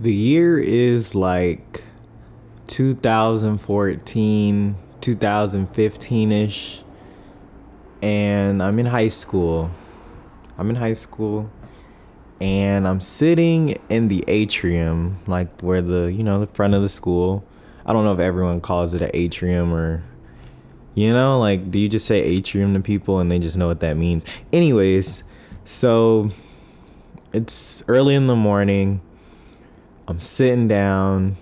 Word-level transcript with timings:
The 0.00 0.14
year 0.14 0.60
is 0.60 1.16
like 1.16 1.82
2014, 2.68 4.76
2015 5.00 6.32
ish. 6.32 6.82
And 8.00 8.62
I'm 8.62 8.78
in 8.78 8.86
high 8.86 9.08
school. 9.08 9.72
I'm 10.56 10.70
in 10.70 10.76
high 10.76 10.92
school. 10.92 11.50
And 12.40 12.86
I'm 12.86 13.00
sitting 13.00 13.76
in 13.88 14.06
the 14.06 14.24
atrium, 14.28 15.18
like 15.26 15.62
where 15.62 15.82
the, 15.82 16.12
you 16.12 16.22
know, 16.22 16.38
the 16.38 16.46
front 16.46 16.74
of 16.74 16.82
the 16.82 16.88
school. 16.88 17.44
I 17.84 17.92
don't 17.92 18.04
know 18.04 18.12
if 18.12 18.20
everyone 18.20 18.60
calls 18.60 18.94
it 18.94 19.02
an 19.02 19.10
atrium 19.14 19.74
or, 19.74 20.04
you 20.94 21.12
know, 21.12 21.40
like, 21.40 21.70
do 21.70 21.80
you 21.80 21.88
just 21.88 22.06
say 22.06 22.22
atrium 22.22 22.72
to 22.74 22.80
people 22.80 23.18
and 23.18 23.32
they 23.32 23.40
just 23.40 23.56
know 23.56 23.66
what 23.66 23.80
that 23.80 23.96
means? 23.96 24.24
Anyways, 24.52 25.24
so 25.64 26.30
it's 27.32 27.82
early 27.88 28.14
in 28.14 28.28
the 28.28 28.36
morning 28.36 29.00
I'm 30.08 30.20
sitting 30.20 30.68
down 30.68 31.36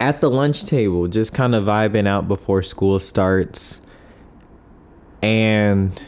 at 0.00 0.20
the 0.20 0.28
lunch 0.28 0.64
table, 0.64 1.06
just 1.06 1.32
kind 1.32 1.54
of 1.54 1.64
vibing 1.64 2.08
out 2.08 2.26
before 2.26 2.60
school 2.64 2.98
starts. 2.98 3.80
And 5.22 6.02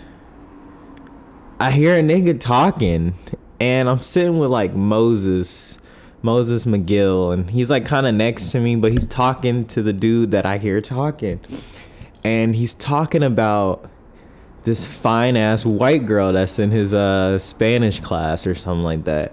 I 1.60 1.70
hear 1.70 1.96
a 1.96 2.02
nigga 2.02 2.41
talking, 2.41 3.15
and 3.60 3.88
I'm 3.88 4.01
sitting 4.01 4.41
with 4.41 4.51
like 4.51 4.74
Moses, 4.74 5.79
Moses 6.23 6.66
McGill, 6.66 7.32
and 7.32 7.48
he's 7.48 7.71
like 7.71 7.87
kind 7.87 8.09
of 8.09 8.16
next 8.16 8.51
to 8.51 8.59
me, 8.59 8.74
but 8.74 8.91
he's 8.91 9.07
talking 9.07 9.65
to 9.66 9.80
the 9.80 9.93
dude 9.93 10.32
that 10.32 10.45
I 10.45 10.59
hear 10.59 10.80
talking. 10.80 11.38
And 12.24 12.57
he's 12.57 12.74
talking 12.74 13.23
about 13.23 13.88
this 14.65 14.88
fine 14.88 15.37
ass 15.37 15.65
white 15.65 16.05
girl 16.05 16.32
that's 16.32 16.59
in 16.59 16.73
his 16.73 16.95
uh 16.95 17.38
Spanish 17.38 18.01
class 18.01 18.45
or 18.45 18.57
something 18.57 18.82
like 18.82 19.05
that 19.05 19.32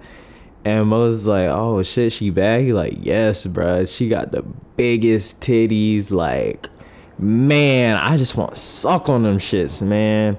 and 0.64 0.88
Mo's 0.88 1.26
like, 1.26 1.48
oh 1.50 1.82
shit, 1.84 2.14
she 2.14 2.30
bad? 2.30 2.62
He 2.62 2.74
like, 2.74 2.98
yes, 3.02 3.46
bro. 3.46 3.86
She 3.86 4.08
got 4.10 4.32
the 4.32 4.44
biggest 4.78 5.40
titties. 5.40 6.12
Like, 6.12 6.70
man, 7.18 7.98
I 7.98 8.18
just 8.18 8.36
want 8.38 8.56
to 8.56 8.60
suck 8.60 9.10
on 9.10 9.24
them 9.24 9.38
shits, 9.38 9.82
man. 9.82 10.38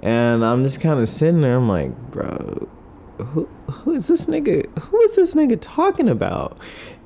And 0.00 0.44
I'm 0.44 0.62
just 0.62 0.80
kind 0.80 1.00
of 1.00 1.08
sitting 1.08 1.40
there. 1.40 1.56
I'm 1.56 1.68
like, 1.68 1.96
bro, 2.10 2.68
who 3.18 3.48
who 3.70 3.94
is 3.94 4.06
this 4.06 4.26
nigga? 4.26 4.66
Who 4.78 5.00
is 5.02 5.16
this 5.16 5.34
nigga 5.34 5.58
talking 5.60 6.08
about? 6.08 6.58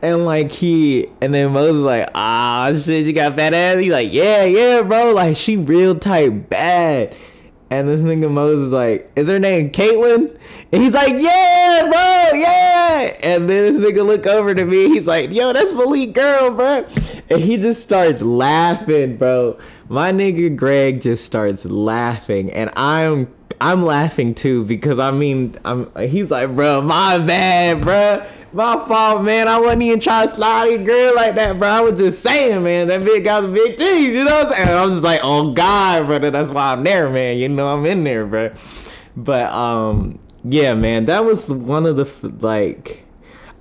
And 0.03 0.27
like 0.27 0.51
he, 0.51 1.07
and 1.21 1.33
then 1.33 1.53
Moses 1.53 1.81
like, 1.81 2.11
ah, 2.15 2.73
shit, 2.75 3.07
you 3.07 3.13
got 3.13 3.37
fat 3.37 3.55
ass. 3.55 3.79
He 3.79 3.91
like, 3.91 4.13
yeah, 4.13 4.45
yeah, 4.45 4.83
bro. 4.83 5.13
Like 5.13 5.37
she 5.37 5.57
real 5.57 5.98
tight 5.98 6.51
bad. 6.51 7.15
And 7.73 7.89
this 7.89 8.03
nigga 8.03 8.31
Moses 8.31 8.67
is 8.67 8.70
like, 8.70 9.11
is 9.17 9.28
her 9.28 9.39
name 9.39 9.70
Caitlin? 9.70 10.39
And 10.73 10.83
he's 10.83 10.92
like, 10.92 11.15
yeah, 11.17 11.81
bro, 11.81 12.39
yeah. 12.39 13.17
And 13.23 13.48
then 13.48 13.73
this 13.73 13.79
nigga 13.81 14.05
look 14.05 14.27
over 14.27 14.55
to 14.55 14.67
me. 14.67 14.89
He's 14.89 15.06
like, 15.06 15.33
yo, 15.33 15.55
that's 15.55 15.73
Malik 15.73 16.12
girl, 16.12 16.51
bro. 16.51 16.84
And 17.31 17.41
he 17.41 17.56
just 17.56 17.83
starts 17.83 18.20
laughing, 18.20 19.17
bro. 19.17 19.59
My 19.89 20.12
nigga 20.12 20.55
Greg 20.55 21.01
just 21.01 21.25
starts 21.25 21.64
laughing, 21.64 22.53
and 22.53 22.69
I'm 22.77 23.33
I'm 23.63 23.85
laughing 23.85 24.35
too 24.35 24.65
because 24.65 24.99
I 24.99 25.13
mean 25.13 25.55
I'm 25.65 25.89
he's 25.97 26.33
like, 26.33 26.53
bro, 26.53 26.83
my 26.83 27.19
bad, 27.19 27.81
bro. 27.81 28.27
My 28.53 28.75
fault, 28.89 29.23
man. 29.23 29.47
I 29.47 29.61
wasn't 29.61 29.83
even 29.83 30.01
trying 30.01 30.27
to 30.27 30.35
slide 30.35 30.65
your 30.65 30.83
girl 30.83 31.15
like 31.15 31.37
that, 31.37 31.61
bro. 31.61 31.69
I 31.69 31.81
was 31.81 31.99
just 31.99 32.25
saying, 32.25 32.65
man, 32.65 32.89
that 32.89 33.03
bitch 33.03 33.23
got 33.23 33.43
the 33.43 33.49
big 33.49 33.77
titties, 33.77 34.15
you 34.15 34.25
know 34.25 34.35
what 34.35 34.47
I'm 34.49 34.53
saying? 34.53 34.69
I 34.69 34.85
was 34.85 34.95
just 34.95 35.05
like, 35.05 35.21
oh 35.23 35.53
God, 35.53 36.07
brother, 36.09 36.33
that's 36.33 36.51
why 36.51 36.73
I'm 36.73 36.83
there, 36.83 37.09
man. 37.09 37.39
You 37.39 37.49
know 37.49 37.69
I'm 37.69 37.87
in 37.87 38.03
there, 38.03 38.27
bro. 38.27 38.51
But 39.17 39.53
um, 39.53 40.19
yeah, 40.43 40.75
man, 40.75 41.05
that 41.05 41.25
was 41.25 41.49
one 41.49 41.87
of 41.87 41.95
the 41.95 42.37
like, 42.45 43.05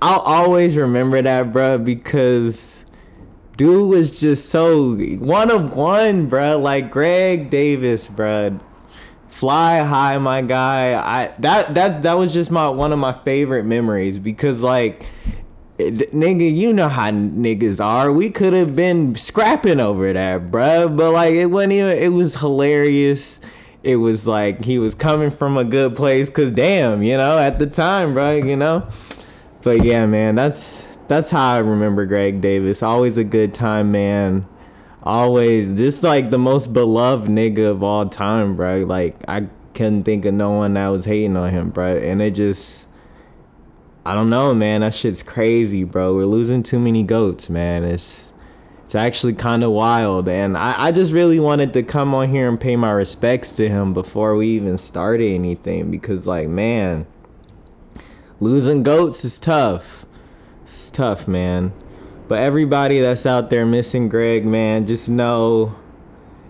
I'll 0.02 0.20
always 0.20 0.76
remember 0.76 1.22
that, 1.22 1.52
bro, 1.52 1.78
because 1.78 2.84
dude 3.56 3.88
was 3.88 4.18
just 4.18 4.48
so 4.48 4.96
one 4.96 5.52
of 5.52 5.76
one, 5.76 6.26
bro. 6.26 6.58
Like 6.58 6.90
Greg 6.90 7.50
Davis, 7.50 8.08
bro 8.08 8.58
fly 9.42 9.80
high 9.80 10.16
my 10.18 10.40
guy. 10.40 10.94
I 10.94 11.34
that 11.40 11.74
that 11.74 12.02
that 12.02 12.12
was 12.12 12.32
just 12.32 12.52
my 12.52 12.68
one 12.68 12.92
of 12.92 13.00
my 13.00 13.12
favorite 13.12 13.64
memories 13.64 14.20
because 14.20 14.62
like 14.62 15.04
nigga 15.80 16.54
you 16.54 16.72
know 16.72 16.88
how 16.88 17.10
niggas 17.10 17.84
are. 17.84 18.12
We 18.12 18.30
could 18.30 18.52
have 18.52 18.76
been 18.76 19.16
scrapping 19.16 19.80
over 19.80 20.12
that 20.12 20.52
bruh. 20.52 20.96
But 20.96 21.10
like 21.10 21.34
it 21.34 21.46
wasn't 21.46 21.72
even 21.72 21.96
it 21.98 22.12
was 22.12 22.36
hilarious. 22.36 23.40
It 23.82 23.96
was 23.96 24.28
like 24.28 24.64
he 24.64 24.78
was 24.78 24.94
coming 24.94 25.32
from 25.32 25.56
a 25.56 25.64
good 25.64 25.96
place 25.96 26.30
because 26.30 26.52
damn 26.52 27.02
you 27.02 27.16
know 27.16 27.36
at 27.36 27.58
the 27.58 27.66
time 27.66 28.14
bro 28.14 28.36
you 28.36 28.54
know? 28.54 28.88
But 29.62 29.84
yeah 29.84 30.06
man 30.06 30.36
that's 30.36 30.86
that's 31.08 31.32
how 31.32 31.54
i 31.54 31.58
remember 31.58 32.06
greg 32.06 32.40
davis. 32.40 32.80
Always 32.80 33.16
a 33.16 33.24
good 33.24 33.54
time 33.54 33.90
man 33.90 34.46
always 35.02 35.72
just 35.72 36.02
like 36.02 36.30
the 36.30 36.38
most 36.38 36.72
beloved 36.72 37.28
nigga 37.28 37.70
of 37.70 37.82
all 37.82 38.08
time, 38.08 38.56
bro. 38.56 38.80
Like 38.80 39.16
I 39.28 39.48
couldn't 39.74 40.04
think 40.04 40.24
of 40.24 40.34
no 40.34 40.50
one 40.50 40.74
that 40.74 40.88
was 40.88 41.04
hating 41.04 41.36
on 41.36 41.50
him, 41.50 41.70
bro. 41.70 41.96
And 41.96 42.20
it 42.20 42.32
just 42.32 42.88
I 44.04 44.14
don't 44.14 44.30
know, 44.30 44.52
man. 44.54 44.80
That 44.80 44.94
shit's 44.94 45.22
crazy, 45.22 45.84
bro. 45.84 46.16
We're 46.16 46.26
losing 46.26 46.62
too 46.62 46.80
many 46.80 47.04
goats, 47.04 47.48
man. 47.48 47.84
It's 47.84 48.32
it's 48.84 48.96
actually 48.96 49.32
kind 49.32 49.64
of 49.64 49.70
wild, 49.70 50.28
and 50.28 50.54
I, 50.54 50.74
I 50.88 50.92
just 50.92 51.12
really 51.12 51.40
wanted 51.40 51.72
to 51.72 51.82
come 51.82 52.12
on 52.14 52.28
here 52.28 52.46
and 52.46 52.60
pay 52.60 52.76
my 52.76 52.90
respects 52.90 53.54
to 53.56 53.66
him 53.66 53.94
before 53.94 54.36
we 54.36 54.48
even 54.48 54.76
started 54.76 55.32
anything 55.32 55.90
because, 55.90 56.26
like, 56.26 56.46
man, 56.48 57.06
losing 58.38 58.82
goats 58.82 59.24
is 59.24 59.38
tough. 59.38 60.04
It's 60.64 60.90
tough, 60.90 61.26
man. 61.26 61.72
But 62.32 62.38
everybody 62.38 62.98
that's 63.00 63.26
out 63.26 63.50
there 63.50 63.66
missing 63.66 64.08
Greg, 64.08 64.46
man, 64.46 64.86
just 64.86 65.06
know 65.06 65.70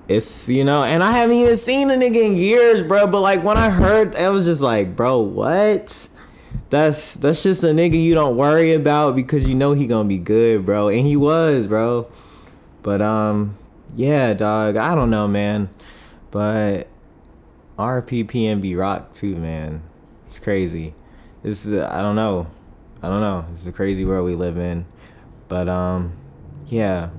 it's 0.07 0.49
you 0.49 0.63
know, 0.63 0.85
and 0.85 1.03
I 1.03 1.11
haven't 1.11 1.35
even 1.35 1.57
seen 1.57 1.91
a 1.91 1.95
nigga 1.95 2.25
in 2.25 2.37
years, 2.37 2.85
bro. 2.85 3.09
But 3.09 3.21
like 3.21 3.43
when 3.43 3.57
I 3.57 3.69
heard, 3.69 4.15
I 4.15 4.29
was 4.29 4.47
just 4.47 4.63
like, 4.63 4.95
bro, 4.95 5.19
what? 5.19 6.07
That's 6.71 7.15
that's 7.15 7.43
just 7.43 7.65
a 7.65 7.75
nigga 7.75 8.01
you 8.01 8.15
don't 8.15 8.37
worry 8.37 8.75
about 8.75 9.17
because 9.17 9.49
you 9.49 9.57
know 9.57 9.73
he 9.73 9.89
gonna 9.89 10.09
be 10.09 10.19
good, 10.19 10.65
bro. 10.65 10.87
And 10.87 11.05
he 11.05 11.17
was, 11.17 11.67
bro. 11.67 12.09
But 12.85 13.03
um, 13.03 13.59
yeah, 13.97 14.35
dog. 14.35 14.77
I 14.77 14.95
don't 14.95 15.11
know, 15.11 15.27
man. 15.27 15.69
But 16.31 16.87
RP 17.77 18.25
PNB 18.27 18.79
Rock 18.79 19.13
too, 19.15 19.35
man. 19.35 19.83
It's 20.27 20.39
crazy. 20.39 20.95
This 21.43 21.67
is 21.67 21.83
I 21.83 22.01
don't 22.03 22.15
know. 22.15 22.47
I 23.03 23.09
don't 23.09 23.21
know. 23.21 23.47
It's 23.53 23.67
a 23.67 23.73
crazy 23.73 24.05
world 24.05 24.27
we 24.27 24.37
live 24.37 24.59
in. 24.59 24.87
But 25.53 25.69
um, 25.69 26.17
yeah. 26.69 27.11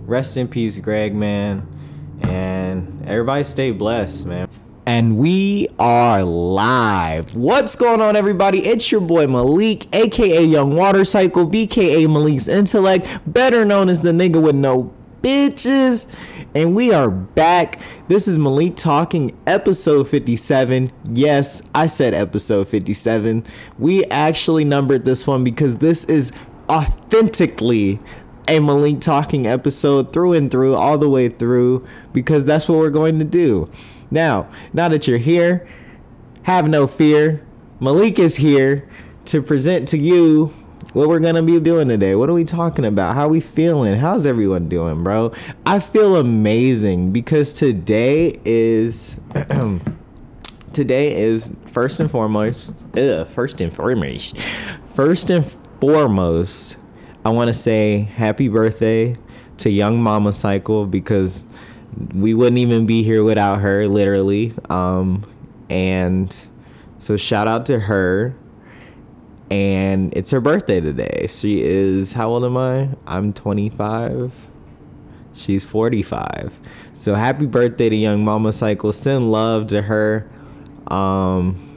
Rest 0.00 0.36
in 0.36 0.48
peace, 0.48 0.76
Greg, 0.76 1.14
man. 1.14 1.66
And 2.24 3.02
everybody 3.08 3.42
stay 3.42 3.70
blessed, 3.70 4.26
man. 4.26 4.50
And 4.84 5.16
we 5.16 5.66
are 5.78 6.22
live. 6.22 7.34
What's 7.34 7.76
going 7.76 8.02
on, 8.02 8.16
everybody? 8.16 8.66
It's 8.66 8.92
your 8.92 9.00
boy 9.00 9.28
Malik, 9.28 9.86
aka 9.96 10.44
Young 10.44 10.76
Water 10.76 11.06
Cycle, 11.06 11.46
BKA 11.46 12.06
Malik's 12.06 12.48
Intellect, 12.48 13.06
better 13.26 13.64
known 13.64 13.88
as 13.88 14.02
the 14.02 14.10
nigga 14.10 14.42
with 14.42 14.56
no 14.56 14.92
bitches. 15.22 16.06
And 16.54 16.74
we 16.74 16.92
are 16.92 17.10
back. 17.10 17.80
This 18.08 18.26
is 18.26 18.38
Malik 18.38 18.76
talking 18.76 19.38
episode 19.46 20.08
57. 20.08 20.90
Yes, 21.14 21.62
I 21.74 21.86
said 21.86 22.12
episode 22.12 22.68
57. 22.68 23.44
We 23.78 24.04
actually 24.06 24.64
numbered 24.64 25.04
this 25.04 25.26
one 25.26 25.44
because 25.44 25.76
this 25.76 26.04
is 26.04 26.32
authentically 26.70 27.98
a 28.48 28.60
Malik 28.60 29.00
talking 29.00 29.46
episode 29.46 30.12
through 30.12 30.32
and 30.34 30.50
through, 30.50 30.74
all 30.74 30.96
the 30.96 31.08
way 31.08 31.28
through, 31.28 31.84
because 32.12 32.44
that's 32.44 32.68
what 32.68 32.78
we're 32.78 32.90
going 32.90 33.18
to 33.18 33.24
do. 33.24 33.70
Now, 34.10 34.48
now 34.72 34.88
that 34.88 35.06
you're 35.06 35.18
here, 35.18 35.66
have 36.42 36.68
no 36.68 36.86
fear. 36.86 37.44
Malik 37.80 38.18
is 38.18 38.36
here 38.36 38.88
to 39.26 39.42
present 39.42 39.88
to 39.88 39.98
you 39.98 40.54
what 40.92 41.08
we're 41.08 41.20
gonna 41.20 41.42
be 41.42 41.60
doing 41.60 41.88
today. 41.88 42.16
What 42.16 42.28
are 42.28 42.32
we 42.32 42.44
talking 42.44 42.84
about? 42.84 43.14
How 43.14 43.28
we 43.28 43.40
feeling? 43.40 43.94
How's 43.94 44.26
everyone 44.26 44.68
doing, 44.68 45.04
bro? 45.04 45.32
I 45.64 45.78
feel 45.78 46.16
amazing 46.16 47.12
because 47.12 47.52
today 47.52 48.40
is 48.44 49.20
today 50.72 51.16
is 51.16 51.50
first 51.66 52.00
and 52.00 52.10
foremost. 52.10 52.84
Ugh, 52.96 53.26
first 53.26 53.60
and 53.60 53.72
foremost. 53.72 54.36
First 54.84 55.30
and 55.30 55.44
foremost, 55.80 56.76
I 57.24 57.30
want 57.30 57.48
to 57.48 57.54
say 57.54 58.00
happy 58.00 58.48
birthday 58.48 59.16
to 59.58 59.70
Young 59.70 60.02
Mama 60.02 60.32
Cycle 60.32 60.86
because 60.86 61.44
we 62.14 62.34
wouldn't 62.34 62.58
even 62.58 62.86
be 62.86 63.02
here 63.02 63.24
without 63.24 63.60
her, 63.60 63.88
literally. 63.88 64.54
Um, 64.68 65.24
and 65.68 66.34
so 66.98 67.16
shout 67.16 67.48
out 67.48 67.66
to 67.66 67.78
her. 67.80 68.34
And 69.50 70.16
it's 70.16 70.30
her 70.30 70.40
birthday 70.40 70.80
today. 70.80 71.26
She 71.28 71.62
is, 71.62 72.12
how 72.12 72.28
old 72.30 72.44
am 72.44 72.56
I? 72.56 72.90
I'm 73.06 73.32
25. 73.32 74.32
She's 75.34 75.64
45. 75.64 76.60
So 76.94 77.14
happy 77.14 77.46
birthday 77.46 77.88
to 77.88 77.96
Young 77.96 78.24
Mama 78.24 78.52
Cycle. 78.52 78.92
Send 78.92 79.32
love 79.32 79.68
to 79.68 79.82
her. 79.82 80.28
Um, 80.86 81.69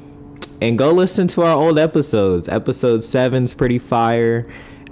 and 0.63 0.77
go 0.77 0.92
listen 0.94 1.27
to 1.27 1.42
our 1.42 1.57
old 1.57 1.77
episodes. 1.77 2.48
Episode 2.48 3.04
seven's 3.04 3.54
pretty 3.54 3.80
fire. 3.80 4.45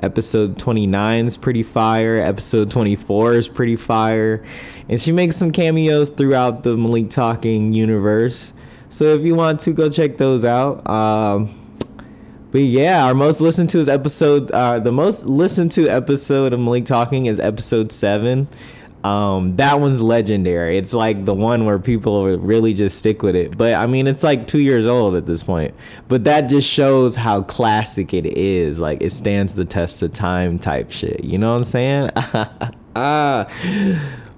Episode 0.04 0.60
29 0.60 1.26
is 1.28 1.38
pretty 1.38 1.64
fire. 1.64 2.18
Episode 2.18 2.70
24 2.70 3.36
is 3.36 3.48
pretty 3.48 3.78
fire. 3.78 4.44
And 4.90 5.00
she 5.00 5.14
makes 5.14 5.38
some 5.38 5.50
cameos 5.50 6.10
throughout 6.10 6.64
the 6.64 6.76
Malik 6.76 7.10
Talking 7.10 7.72
universe. 7.72 8.52
So 8.90 9.14
if 9.14 9.22
you 9.22 9.34
want 9.34 9.62
to, 9.62 9.72
go 9.72 9.90
check 9.90 10.18
those 10.18 10.44
out. 10.44 10.86
Um, 10.90 11.58
but 12.52 12.64
yeah, 12.64 13.06
our 13.06 13.14
most 13.14 13.40
listened 13.40 13.70
to 13.70 13.80
is 13.80 13.88
episode. 13.88 14.52
Uh, 14.52 14.80
the 14.80 14.92
most 14.92 15.26
listened 15.26 15.72
to 15.74 15.88
episode 15.88 16.52
of 16.52 16.60
Malik 16.60 16.86
Talking 16.86 17.28
is 17.28 17.40
episode 17.40 17.94
seven. 17.94 18.50
Um, 19.04 19.56
that 19.56 19.80
one's 19.80 20.02
legendary. 20.02 20.78
It's 20.78 20.94
like 20.94 21.26
the 21.26 21.34
one 21.34 21.66
where 21.66 21.80
people 21.80 22.38
really 22.38 22.74
just 22.74 22.98
stick 23.00 23.24
with 23.24 23.36
it. 23.36 23.58
But 23.58 23.74
I 23.74 23.88
mean, 23.88 24.08
it's 24.08 24.24
like 24.24 24.48
two 24.48 24.60
years 24.60 24.86
old 24.86 25.16
at 25.16 25.26
this 25.26 25.44
point. 25.44 25.74
But 26.08 26.24
that 26.26 26.42
just 26.50 26.70
shows 26.70 27.16
how 27.16 27.42
classic 27.42 28.14
it 28.14 28.26
is. 28.26 28.80
Like 28.80 29.02
it 29.02 29.12
stands 29.12 29.56
the 29.56 29.66
test 29.66 30.02
of 30.04 30.14
time 30.14 30.60
type 30.60 30.92
shit. 30.92 31.24
You 31.24 31.38
know 31.38 31.52
what 31.52 31.58
I'm 31.58 31.64
saying? 31.64 32.10
ah. 32.96 33.48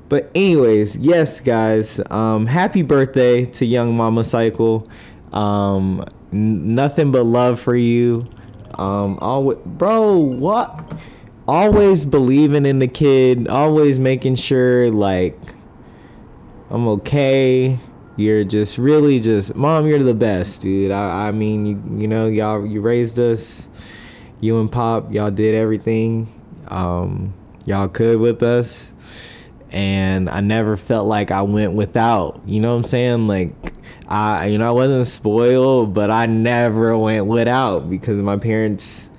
But 0.09 0.29
anyways, 0.35 0.97
yes, 0.97 1.39
guys. 1.39 1.99
Um, 2.11 2.45
happy 2.45 2.83
birthday 2.83 3.45
to 3.45 3.65
Young 3.65 3.97
Mama 3.97 4.23
Cycle. 4.23 4.87
Um, 5.31 6.05
n- 6.31 6.75
nothing 6.75 7.11
but 7.11 7.23
love 7.25 7.59
for 7.59 7.75
you. 7.75 8.23
Um, 8.77 9.17
always, 9.19 9.57
bro. 9.65 10.17
What? 10.17 10.93
Always 11.47 12.05
believing 12.05 12.65
in 12.65 12.79
the 12.79 12.87
kid, 12.87 13.47
always 13.47 13.99
making 13.99 14.35
sure 14.35 14.89
like 14.91 15.39
I'm 16.69 16.87
okay. 16.87 17.79
You're 18.15 18.43
just 18.43 18.77
really 18.77 19.19
just 19.19 19.55
mom, 19.55 19.87
you're 19.87 20.03
the 20.03 20.13
best, 20.13 20.61
dude. 20.61 20.91
I, 20.91 21.27
I 21.27 21.31
mean, 21.31 21.65
you 21.65 22.01
you 22.01 22.07
know, 22.07 22.27
y'all 22.27 22.65
you 22.65 22.81
raised 22.81 23.19
us. 23.19 23.69
You 24.39 24.59
and 24.59 24.69
Pop, 24.71 25.13
y'all 25.13 25.31
did 25.31 25.55
everything 25.55 26.27
um, 26.67 27.33
y'all 27.65 27.87
could 27.87 28.19
with 28.19 28.43
us. 28.43 28.93
And 29.71 30.29
I 30.29 30.41
never 30.41 30.77
felt 30.77 31.07
like 31.07 31.31
I 31.31 31.41
went 31.41 31.73
without. 31.73 32.41
You 32.45 32.59
know 32.59 32.71
what 32.71 32.77
I'm 32.77 32.83
saying? 32.83 33.27
Like 33.27 33.53
I 34.07 34.47
you 34.47 34.57
know, 34.57 34.67
I 34.67 34.71
wasn't 34.71 35.07
spoiled, 35.07 35.93
but 35.93 36.11
I 36.11 36.25
never 36.27 36.97
went 36.97 37.25
without 37.25 37.89
because 37.89 38.21
my 38.21 38.37
parents 38.37 39.09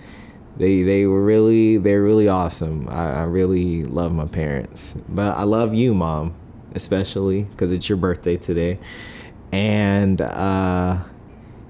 they 0.57 0.83
they 0.83 1.07
were 1.07 1.23
really 1.23 1.77
they're 1.77 2.03
really 2.03 2.29
awesome. 2.29 2.89
I, 2.89 3.21
I 3.21 3.25
really 3.25 3.85
love 3.85 4.13
my 4.13 4.27
parents, 4.27 4.95
but 5.09 5.37
I 5.37 5.43
love 5.43 5.75
you, 5.75 5.95
mom, 5.95 6.35
especially 6.75 7.45
because 7.45 7.73
it's 7.73 7.89
your 7.89 7.99
birthday 7.99 8.37
today, 8.37 8.79
and 9.53 10.21
uh, 10.21 10.99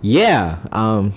yeah. 0.02 0.58
Um, 0.72 1.14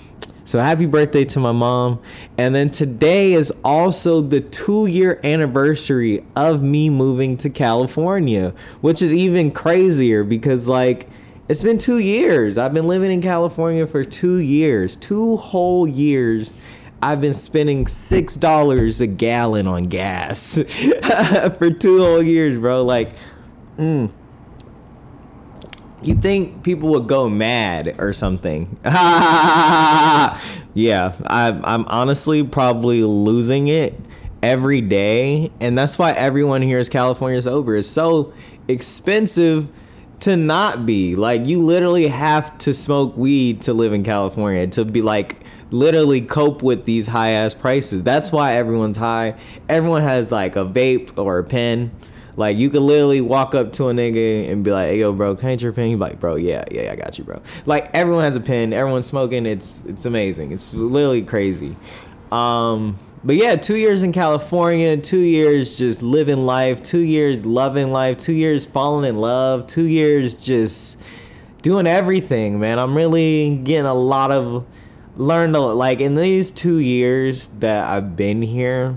so 0.48 0.60
happy 0.60 0.86
birthday 0.86 1.26
to 1.26 1.40
my 1.40 1.52
mom. 1.52 2.00
And 2.38 2.54
then 2.54 2.70
today 2.70 3.34
is 3.34 3.52
also 3.62 4.22
the 4.22 4.40
two 4.40 4.86
year 4.86 5.20
anniversary 5.22 6.24
of 6.34 6.62
me 6.62 6.88
moving 6.88 7.36
to 7.38 7.50
California, 7.50 8.54
which 8.80 9.02
is 9.02 9.12
even 9.12 9.50
crazier 9.50 10.24
because, 10.24 10.66
like, 10.66 11.06
it's 11.50 11.62
been 11.62 11.76
two 11.76 11.98
years. 11.98 12.56
I've 12.56 12.72
been 12.72 12.86
living 12.86 13.10
in 13.10 13.20
California 13.20 13.86
for 13.86 14.04
two 14.04 14.36
years, 14.36 14.96
two 14.96 15.36
whole 15.36 15.86
years. 15.86 16.54
I've 17.02 17.20
been 17.20 17.34
spending 17.34 17.86
six 17.86 18.34
dollars 18.34 19.00
a 19.00 19.06
gallon 19.06 19.66
on 19.66 19.84
gas 19.84 20.54
for 21.58 21.70
two 21.70 21.98
whole 21.98 22.22
years, 22.22 22.58
bro. 22.58 22.84
Like, 22.84 23.14
mm. 23.78 24.10
you 26.02 26.14
think 26.16 26.64
people 26.64 26.88
would 26.90 27.06
go 27.06 27.28
mad 27.28 27.94
or 28.00 28.12
something? 28.12 28.78
yeah, 28.84 30.34
I'm, 31.26 31.64
I'm 31.64 31.86
honestly 31.86 32.42
probably 32.42 33.04
losing 33.04 33.68
it 33.68 33.94
every 34.42 34.80
day, 34.80 35.52
and 35.60 35.78
that's 35.78 35.98
why 35.98 36.12
everyone 36.12 36.62
here 36.62 36.80
is 36.80 36.88
California 36.88 37.40
sober. 37.42 37.76
It's 37.76 37.88
so 37.88 38.32
expensive 38.66 39.68
to 40.20 40.36
not 40.36 40.84
be. 40.84 41.14
Like, 41.14 41.46
you 41.46 41.64
literally 41.64 42.08
have 42.08 42.58
to 42.58 42.74
smoke 42.74 43.16
weed 43.16 43.62
to 43.62 43.72
live 43.72 43.92
in 43.92 44.02
California 44.02 44.66
to 44.66 44.84
be 44.84 45.00
like 45.00 45.44
literally 45.70 46.20
cope 46.20 46.62
with 46.62 46.84
these 46.84 47.06
high 47.06 47.30
ass 47.30 47.54
prices. 47.54 48.02
That's 48.02 48.32
why 48.32 48.54
everyone's 48.54 48.96
high. 48.96 49.34
Everyone 49.68 50.02
has 50.02 50.30
like 50.30 50.56
a 50.56 50.64
vape 50.64 51.18
or 51.18 51.38
a 51.38 51.44
pen. 51.44 51.90
Like 52.36 52.56
you 52.56 52.70
could 52.70 52.82
literally 52.82 53.20
walk 53.20 53.54
up 53.54 53.72
to 53.74 53.88
a 53.88 53.92
nigga 53.92 54.48
and 54.48 54.62
be 54.62 54.70
like, 54.70 54.90
"Hey, 54.90 55.00
yo, 55.00 55.12
bro, 55.12 55.34
can 55.34 55.48
I 55.48 55.52
get 55.54 55.62
your 55.62 55.72
pen?" 55.72 55.88
He's 55.88 55.98
like, 55.98 56.20
"Bro, 56.20 56.36
yeah, 56.36 56.62
yeah, 56.70 56.92
I 56.92 56.96
got 56.96 57.18
you, 57.18 57.24
bro." 57.24 57.42
Like 57.66 57.90
everyone 57.92 58.22
has 58.22 58.36
a 58.36 58.40
pen. 58.40 58.72
Everyone's 58.72 59.06
smoking. 59.06 59.44
It's 59.44 59.84
it's 59.86 60.06
amazing. 60.06 60.52
It's 60.52 60.72
literally 60.72 61.22
crazy. 61.22 61.74
Um, 62.30 62.96
but 63.24 63.34
yeah, 63.34 63.56
two 63.56 63.76
years 63.76 64.04
in 64.04 64.12
California, 64.12 64.96
two 64.96 65.18
years 65.18 65.76
just 65.76 66.02
living 66.02 66.46
life, 66.46 66.80
two 66.80 67.00
years 67.00 67.44
loving 67.44 67.90
life, 67.90 68.18
two 68.18 68.32
years 68.32 68.64
falling 68.66 69.08
in 69.08 69.16
love, 69.16 69.66
two 69.66 69.86
years 69.86 70.34
just 70.34 71.02
doing 71.62 71.88
everything, 71.88 72.60
man. 72.60 72.78
I'm 72.78 72.96
really 72.96 73.56
getting 73.56 73.86
a 73.86 73.94
lot 73.94 74.30
of 74.30 74.64
learned 75.18 75.56
a, 75.56 75.60
lot 75.60 75.76
like 75.76 76.00
in 76.00 76.14
these 76.14 76.50
two 76.50 76.78
years 76.78 77.48
that 77.58 77.86
I've 77.86 78.16
been 78.16 78.40
here, 78.40 78.96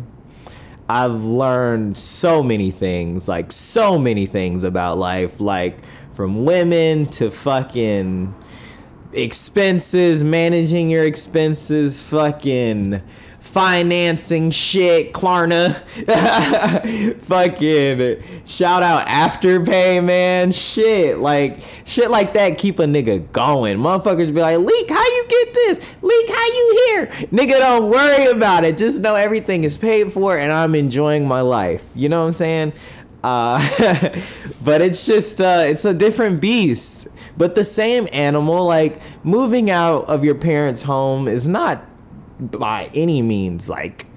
I've 0.88 1.23
learned 1.23 1.97
so 1.97 2.44
many 2.44 2.71
things, 2.71 3.27
like 3.27 3.51
so 3.51 3.97
many 3.97 4.25
things 4.25 4.63
about 4.63 4.97
life, 4.97 5.39
like 5.39 5.79
from 6.12 6.45
women 6.45 7.07
to 7.07 7.31
fucking 7.31 8.35
expenses, 9.13 10.23
managing 10.23 10.89
your 10.89 11.03
expenses, 11.06 12.01
fucking 12.01 13.01
financing 13.51 14.50
shit, 14.50 15.12
Klarna. 15.12 15.75
Fucking 17.19 18.24
shout 18.45 18.81
out 18.81 19.07
Afterpay, 19.07 20.01
man. 20.03 20.51
Shit, 20.51 21.19
like 21.19 21.59
shit 21.83 22.09
like 22.09 22.33
that 22.33 22.57
keep 22.57 22.80
a 22.80 22.83
nigga 22.83 23.30
going. 23.33 23.77
Motherfuckers 23.77 24.33
be 24.33 24.39
like, 24.39 24.57
Leak, 24.57 24.89
how 24.89 25.03
you 25.03 25.25
get 25.27 25.53
this? 25.53 25.80
Leak, 26.01 26.30
how 26.30 26.45
you 26.45 26.83
here? 26.88 27.06
Nigga, 27.27 27.59
don't 27.59 27.89
worry 27.89 28.27
about 28.27 28.63
it. 28.63 28.77
Just 28.77 29.01
know 29.01 29.15
everything 29.15 29.65
is 29.65 29.77
paid 29.77 30.13
for 30.13 30.38
and 30.38 30.50
I'm 30.51 30.74
enjoying 30.74 31.27
my 31.27 31.42
life. 31.42 31.92
You 31.94 32.07
know 32.07 32.21
what 32.21 32.27
I'm 32.27 32.31
saying? 32.31 32.74
Uh, 33.21 33.59
but 34.63 34.81
it's 34.81 35.06
just 35.06 35.42
uh, 35.42 35.63
it's 35.65 35.83
a 35.83 35.94
different 35.94 36.39
beast. 36.39 37.09
But 37.38 37.56
the 37.56 37.63
same 37.63 38.07
animal, 38.13 38.65
like 38.65 39.01
moving 39.25 39.69
out 39.69 40.06
of 40.06 40.24
your 40.24 40.36
parents' 40.36 40.83
home, 40.83 41.27
is 41.27 41.48
not 41.48 41.83
by 42.41 42.89
any 42.93 43.21
means 43.21 43.69
like 43.69 44.07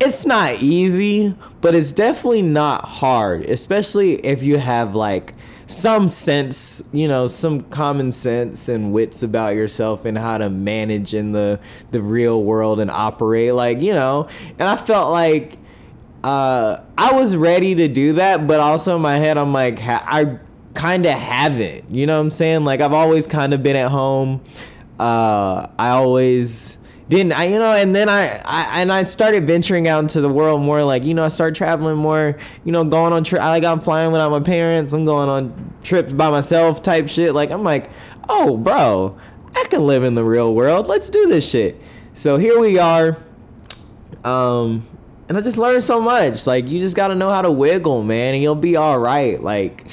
it's 0.00 0.26
not 0.26 0.62
easy, 0.62 1.36
but 1.60 1.74
it's 1.74 1.92
definitely 1.92 2.42
not 2.42 2.84
hard, 2.84 3.44
especially 3.46 4.14
if 4.24 4.42
you 4.42 4.58
have 4.58 4.94
like 4.94 5.34
some 5.66 6.08
sense, 6.08 6.82
you 6.92 7.08
know, 7.08 7.28
some 7.28 7.62
common 7.62 8.12
sense 8.12 8.68
and 8.68 8.92
wits 8.92 9.22
about 9.22 9.54
yourself 9.54 10.04
and 10.04 10.16
how 10.16 10.38
to 10.38 10.48
manage 10.48 11.14
in 11.14 11.32
the 11.32 11.60
the 11.90 12.00
real 12.00 12.42
world 12.42 12.80
and 12.80 12.90
operate 12.90 13.54
like, 13.54 13.80
you 13.80 13.92
know. 13.92 14.28
And 14.58 14.68
I 14.68 14.76
felt 14.76 15.10
like 15.10 15.58
uh 16.24 16.80
I 16.96 17.12
was 17.12 17.36
ready 17.36 17.74
to 17.74 17.88
do 17.88 18.14
that, 18.14 18.46
but 18.46 18.60
also 18.60 18.96
in 18.96 19.02
my 19.02 19.16
head 19.16 19.36
I'm 19.36 19.52
like 19.52 19.78
I 19.82 20.38
kind 20.74 21.06
of 21.06 21.12
haven't. 21.12 21.90
You 21.90 22.06
know 22.06 22.16
what 22.16 22.22
I'm 22.22 22.30
saying? 22.30 22.64
Like 22.64 22.80
I've 22.80 22.94
always 22.94 23.26
kind 23.26 23.52
of 23.52 23.62
been 23.62 23.76
at 23.76 23.90
home 23.90 24.42
uh, 24.98 25.68
I 25.78 25.90
always 25.90 26.78
didn't 27.08 27.32
I 27.32 27.44
you 27.44 27.58
know 27.58 27.72
and 27.72 27.94
then 27.94 28.08
I, 28.08 28.38
I 28.44 28.82
and 28.82 28.92
I 28.92 29.04
started 29.04 29.46
venturing 29.46 29.88
out 29.88 30.00
into 30.00 30.20
the 30.20 30.28
world 30.28 30.60
more 30.60 30.84
like 30.84 31.04
you 31.04 31.14
know 31.14 31.24
I 31.24 31.28
started 31.28 31.54
traveling 31.54 31.96
more 31.96 32.36
you 32.64 32.72
know 32.72 32.84
going 32.84 33.12
on 33.12 33.24
trip 33.24 33.40
I 33.40 33.48
like 33.48 33.64
I'm 33.64 33.80
flying 33.80 34.12
without 34.12 34.30
my 34.30 34.40
parents 34.40 34.92
I'm 34.92 35.06
going 35.06 35.28
on 35.28 35.74
trips 35.82 36.12
by 36.12 36.30
myself 36.30 36.82
type 36.82 37.08
shit 37.08 37.34
like 37.34 37.50
I'm 37.50 37.62
like 37.62 37.90
oh 38.28 38.58
bro 38.58 39.16
I 39.54 39.64
can 39.70 39.86
live 39.86 40.04
in 40.04 40.14
the 40.14 40.24
real 40.24 40.54
world 40.54 40.86
let's 40.86 41.08
do 41.08 41.26
this 41.26 41.48
shit. 41.48 41.82
So 42.12 42.36
here 42.36 42.58
we 42.58 42.78
are 42.78 43.16
um 44.24 44.86
and 45.28 45.38
I 45.38 45.40
just 45.40 45.56
learned 45.56 45.82
so 45.82 46.00
much 46.00 46.46
like 46.46 46.68
you 46.68 46.78
just 46.78 46.96
got 46.96 47.08
to 47.08 47.14
know 47.14 47.30
how 47.30 47.42
to 47.42 47.50
wiggle 47.50 48.02
man 48.02 48.34
and 48.34 48.42
you'll 48.42 48.54
be 48.54 48.76
all 48.76 48.98
right 48.98 49.42
like 49.42 49.86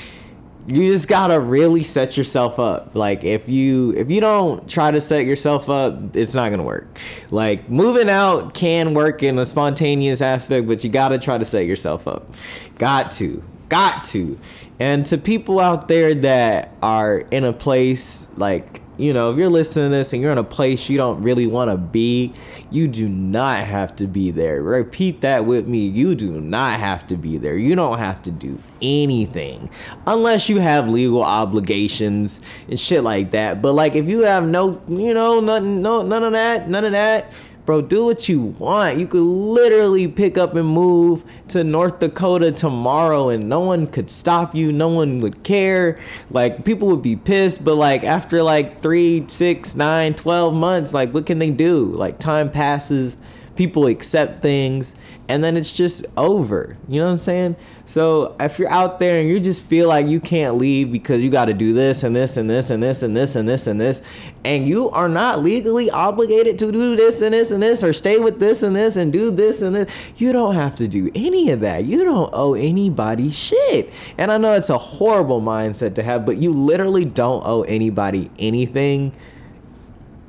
you 0.68 0.92
just 0.92 1.08
gotta 1.08 1.40
really 1.40 1.84
set 1.84 2.18
yourself 2.18 2.60
up. 2.60 2.96
Like 2.96 3.24
if 3.24 3.48
you 3.48 3.94
if 3.96 4.10
you 4.10 4.20
don't 4.20 4.68
try 4.68 4.92
to 4.92 5.00
set 5.00 5.26
yourself 5.26 5.70
up 5.70 6.16
it's 6.16 6.36
not 6.36 6.50
gonna 6.50 6.64
work. 6.64 7.00
Like 7.30 7.70
moving 7.70 8.10
out 8.10 8.54
can 8.54 8.94
work 8.94 9.24
in 9.24 9.38
a 9.38 9.46
spontaneous 9.46 10.22
aspect 10.22 10.68
but 10.68 10.84
you 10.84 10.90
gotta 10.90 11.20
try 11.20 11.38
to 11.38 11.46
set 11.46 11.66
yourself 11.66 12.08
up. 12.08 12.30
Got 12.78 13.12
to 13.12 13.44
got 13.70 14.04
to. 14.06 14.40
And 14.80 15.06
to 15.08 15.18
people 15.18 15.60
out 15.60 15.88
there 15.88 16.14
that 16.16 16.72
are 16.82 17.20
in 17.20 17.46
a 17.46 17.54
place 17.54 18.28
like 18.36 18.82
you 18.98 19.14
know, 19.14 19.32
if 19.32 19.38
you're 19.38 19.50
listening 19.50 19.92
to 19.92 19.98
this 19.98 20.14
and 20.14 20.22
you're 20.22 20.32
in 20.32 20.38
a 20.38 20.44
place 20.44 20.90
you 20.90 20.98
don't 20.98 21.22
really 21.22 21.48
want 21.48 21.70
to 21.70 21.78
be, 21.78 22.34
you 22.72 22.88
do 22.88 23.10
not 23.10 23.60
have 23.66 23.96
to 23.98 24.08
be 24.08 24.32
there. 24.32 24.62
Repeat 24.62 25.22
that 25.22 25.46
with 25.46 25.68
me. 25.68 25.88
You 25.88 26.16
do 26.16 26.40
not 26.40 26.80
have 26.80 27.06
to 27.08 27.18
be 27.18 27.38
there. 27.38 27.58
You 27.58 27.76
don't 27.76 27.98
have 27.98 28.22
to 28.24 28.32
do 28.32 28.60
anything 28.82 29.70
unless 30.06 30.50
you 30.50 30.60
have 30.60 30.88
legal 30.88 31.24
obligations 31.24 32.42
and 32.70 32.80
shit 32.80 33.04
like 33.04 33.32
that. 33.32 33.62
But 33.62 33.74
like 33.74 33.96
if 33.96 34.08
you 34.08 34.22
have 34.22 34.46
no, 34.46 34.82
you 34.88 35.14
know, 35.14 35.40
nothing, 35.40 35.82
no, 35.82 36.02
none 36.02 36.24
of 36.24 36.34
that, 36.34 36.70
none 36.70 36.86
of 36.86 36.92
that 36.92 37.32
Bro, 37.66 37.84
do 37.84 38.06
what 38.06 38.30
you 38.30 38.42
want. 38.42 39.00
You 39.00 39.08
could 39.08 39.24
literally 39.24 40.08
pick 40.08 40.38
up 40.38 40.54
and 40.54 40.68
move 40.68 41.24
to 41.48 41.64
North 41.64 42.00
Dakota 42.00 42.52
tomorrow 42.52 43.30
and 43.30 43.50
no 43.50 43.60
one 43.62 43.88
could 43.88 44.12
stop 44.12 44.54
you. 44.54 44.72
No 44.72 44.88
one 44.88 45.18
would 45.20 45.44
care. 45.44 46.00
Like, 46.30 46.64
people 46.64 46.88
would 46.90 47.02
be 47.02 47.16
pissed, 47.16 47.66
but 47.66 47.76
like, 47.76 48.04
after 48.04 48.44
like 48.44 48.84
three, 48.84 49.26
six, 49.30 49.76
nine, 49.76 50.14
12 50.14 50.54
months, 50.54 50.94
like, 50.94 51.12
what 51.12 51.26
can 51.26 51.40
they 51.40 51.50
do? 51.50 51.86
Like, 51.86 52.20
time 52.20 52.52
passes 52.52 53.18
people 53.56 53.88
accept 53.88 54.42
things 54.42 54.96
and 55.28 55.44
then 55.44 55.58
it's 55.58 55.76
just 55.76 56.06
over 56.18 56.78
you 56.88 57.00
know 57.00 57.06
what 57.06 57.12
i'm 57.14 57.18
saying 57.18 57.56
so 57.86 58.36
if 58.40 58.60
you're 58.60 58.70
out 58.70 59.00
there 59.00 59.20
and 59.20 59.30
you 59.30 59.40
just 59.40 59.64
feel 59.64 59.88
like 59.88 60.08
you 60.08 60.20
can't 60.20 60.56
leave 60.56 60.92
because 60.92 61.22
you 61.22 61.30
got 61.30 61.46
to 61.46 61.54
do 61.54 61.74
this 61.74 62.04
and 62.04 62.16
this 62.16 62.38
and 62.38 62.50
this 62.50 62.70
and 62.70 62.84
this 62.84 63.02
and 63.02 63.16
this 63.16 63.36
and 63.36 63.48
this 63.48 63.68
and 63.68 63.80
this 63.80 64.02
and 64.44 64.68
you 64.68 64.90
are 64.90 65.08
not 65.08 65.42
legally 65.42 65.90
obligated 65.90 66.60
to 66.60 66.72
do 66.72 66.96
this 66.96 67.22
and 67.22 67.34
this 67.34 67.52
and 67.52 67.64
this 67.64 67.84
or 67.84 67.94
stay 67.94 68.20
with 68.20 68.40
this 68.40 68.62
and 68.62 68.76
this 68.76 68.96
and 68.96 69.14
do 69.14 69.32
this 69.32 69.62
and 69.62 69.76
this 69.76 69.92
you 70.18 70.32
don't 70.32 70.56
have 70.56 70.76
to 70.76 70.88
do 70.88 71.10
any 71.16 71.52
of 71.52 71.62
that 71.62 71.86
you 71.86 72.04
don't 72.04 72.30
owe 72.34 72.54
anybody 72.54 73.32
shit 73.32 73.92
and 74.18 74.32
i 74.32 74.38
know 74.38 74.54
it's 74.54 74.70
a 74.70 74.78
horrible 74.78 75.42
mindset 75.42 75.96
to 75.96 76.04
have 76.04 76.26
but 76.26 76.38
you 76.38 76.52
literally 76.52 77.06
don't 77.06 77.44
owe 77.46 77.62
anybody 77.64 78.30
anything 78.38 79.14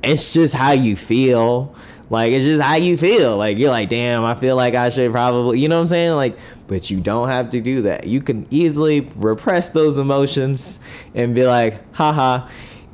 it's 0.03 0.33
just 0.33 0.53
how 0.53 0.71
you 0.71 0.95
feel 0.95 1.75
like 2.09 2.31
it's 2.31 2.45
just 2.45 2.61
how 2.61 2.75
you 2.75 2.97
feel. 2.97 3.37
Like 3.37 3.57
you're 3.57 3.71
like, 3.71 3.89
damn, 3.89 4.23
I 4.23 4.35
feel 4.35 4.55
like 4.55 4.75
I 4.75 4.89
should 4.89 5.11
probably, 5.11 5.59
you 5.59 5.67
know 5.67 5.75
what 5.75 5.81
I'm 5.81 5.87
saying? 5.87 6.11
Like, 6.13 6.37
but 6.67 6.89
you 6.89 6.99
don't 6.99 7.27
have 7.27 7.51
to 7.51 7.61
do 7.61 7.83
that. 7.83 8.07
You 8.07 8.21
can 8.21 8.47
easily 8.49 9.01
repress 9.15 9.69
those 9.69 9.97
emotions 9.97 10.79
and 11.13 11.35
be 11.35 11.45
like, 11.45 11.81
haha. 11.95 12.47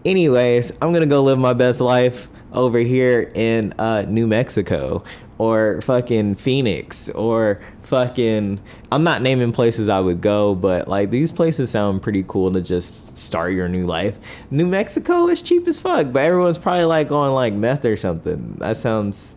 Anyways, 0.06 0.72
I'm 0.82 0.94
gonna 0.94 1.06
go 1.06 1.24
live 1.24 1.40
my 1.40 1.54
best 1.54 1.80
life 1.80 2.28
over 2.52 2.78
here 2.78 3.32
in 3.34 3.74
uh, 3.80 4.04
New 4.04 4.28
Mexico 4.28 5.04
or 5.38 5.82
fucking 5.82 6.36
Phoenix 6.36 7.10
or 7.10 7.60
fucking 7.82 8.62
I'm 8.92 9.04
not 9.04 9.22
naming 9.22 9.52
places 9.52 9.90
I 9.90 10.00
would 10.00 10.22
go, 10.22 10.56
but 10.56 10.88
like 10.88 11.10
these 11.10 11.32
places 11.32 11.72
sound 11.72 12.02
pretty 12.02 12.24
cool 12.28 12.52
to 12.54 12.62
just 12.62 13.18
start 13.18 13.54
your 13.54 13.68
new 13.68 13.86
life. 13.86 14.18
New 14.52 14.68
Mexico 14.68 15.28
is 15.28 15.42
cheap 15.42 15.68
as 15.68 15.80
fuck, 15.80 16.12
but 16.12 16.24
everyone's 16.24 16.58
probably 16.58 16.86
like 16.86 17.08
going 17.08 17.34
like 17.34 17.54
meth 17.54 17.86
or 17.86 17.98
something. 17.98 18.56
That 18.56 18.78
sounds 18.78 19.36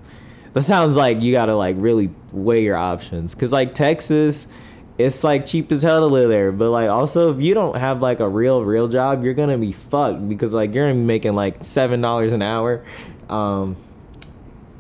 that 0.53 0.63
sounds 0.63 0.97
like 0.97 1.21
you 1.21 1.33
gotta 1.33 1.57
like 1.57 1.77
really 1.79 2.11
weigh 2.33 2.63
your 2.63 2.77
options. 2.77 3.35
Cause 3.35 3.53
like 3.53 3.75
Texas, 3.75 4.47
it's 4.99 5.25
like 5.25 5.45
cheap 5.47 5.73
as 5.73 5.83
hell 5.83 6.01
to 6.01 6.07
live 6.07 6.29
there. 6.29 6.53
But 6.53 6.71
like 6.71 6.89
also 6.89 7.33
if 7.33 7.41
you 7.41 7.55
don't 7.55 7.77
have 7.77 8.01
like 8.01 8.21
a 8.21 8.29
real 8.29 8.65
real 8.65 8.89
job, 8.89 9.25
you're 9.25 9.35
gonna 9.35 9.59
be 9.59 9.73
fucked 9.73 10.29
because 10.29 10.53
like 10.53 10.75
you're 10.75 10.85
gonna 10.85 11.01
be 11.01 11.07
making 11.07 11.35
like 11.35 11.65
seven 11.65 12.01
dollars 12.01 12.33
an 12.33 12.43
hour. 12.43 12.85
Um, 13.29 13.77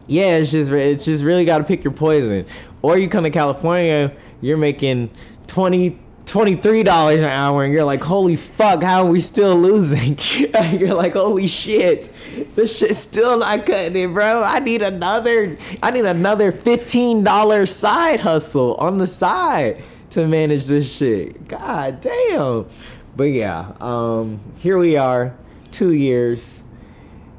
yeah, 0.06 0.36
it's 0.36 0.52
just 0.52 0.70
it's 0.70 1.04
just 1.04 1.24
really 1.24 1.44
got 1.44 1.58
to 1.58 1.64
pick 1.64 1.84
your 1.84 1.92
poison. 1.92 2.46
Or 2.82 2.96
you 2.96 3.08
come 3.08 3.24
to 3.24 3.30
California, 3.30 4.12
you're 4.40 4.56
making 4.56 5.10
20 5.48 5.98
$23 6.26 7.18
an 7.18 7.24
hour 7.24 7.62
and 7.62 7.72
you're 7.72 7.84
like, 7.84 8.02
holy 8.02 8.34
fuck, 8.34 8.82
how 8.82 9.04
are 9.04 9.10
we 9.10 9.20
still 9.20 9.56
losing? 9.56 10.18
you're 10.78 10.92
like, 10.92 11.12
holy 11.12 11.46
shit, 11.46 12.12
this 12.56 12.78
shit's 12.78 12.98
still 12.98 13.38
not 13.38 13.64
cutting 13.64 13.96
it, 13.96 14.12
bro. 14.12 14.42
I 14.42 14.58
need 14.58 14.82
another, 14.82 15.56
I 15.82 15.92
need 15.92 16.04
another 16.04 16.50
$15 16.50 17.68
side 17.68 18.20
hustle 18.20 18.74
on 18.74 18.98
the 18.98 19.06
side 19.06 19.84
to 20.10 20.26
manage 20.26 20.66
this 20.66 20.96
shit. 20.96 21.46
God 21.46 22.00
damn. 22.00 22.66
But 23.14 23.24
yeah, 23.24 23.72
um, 23.80 24.40
here 24.56 24.78
we 24.78 24.96
are, 24.96 25.34
two 25.70 25.92
years 25.92 26.64
and 26.64 26.65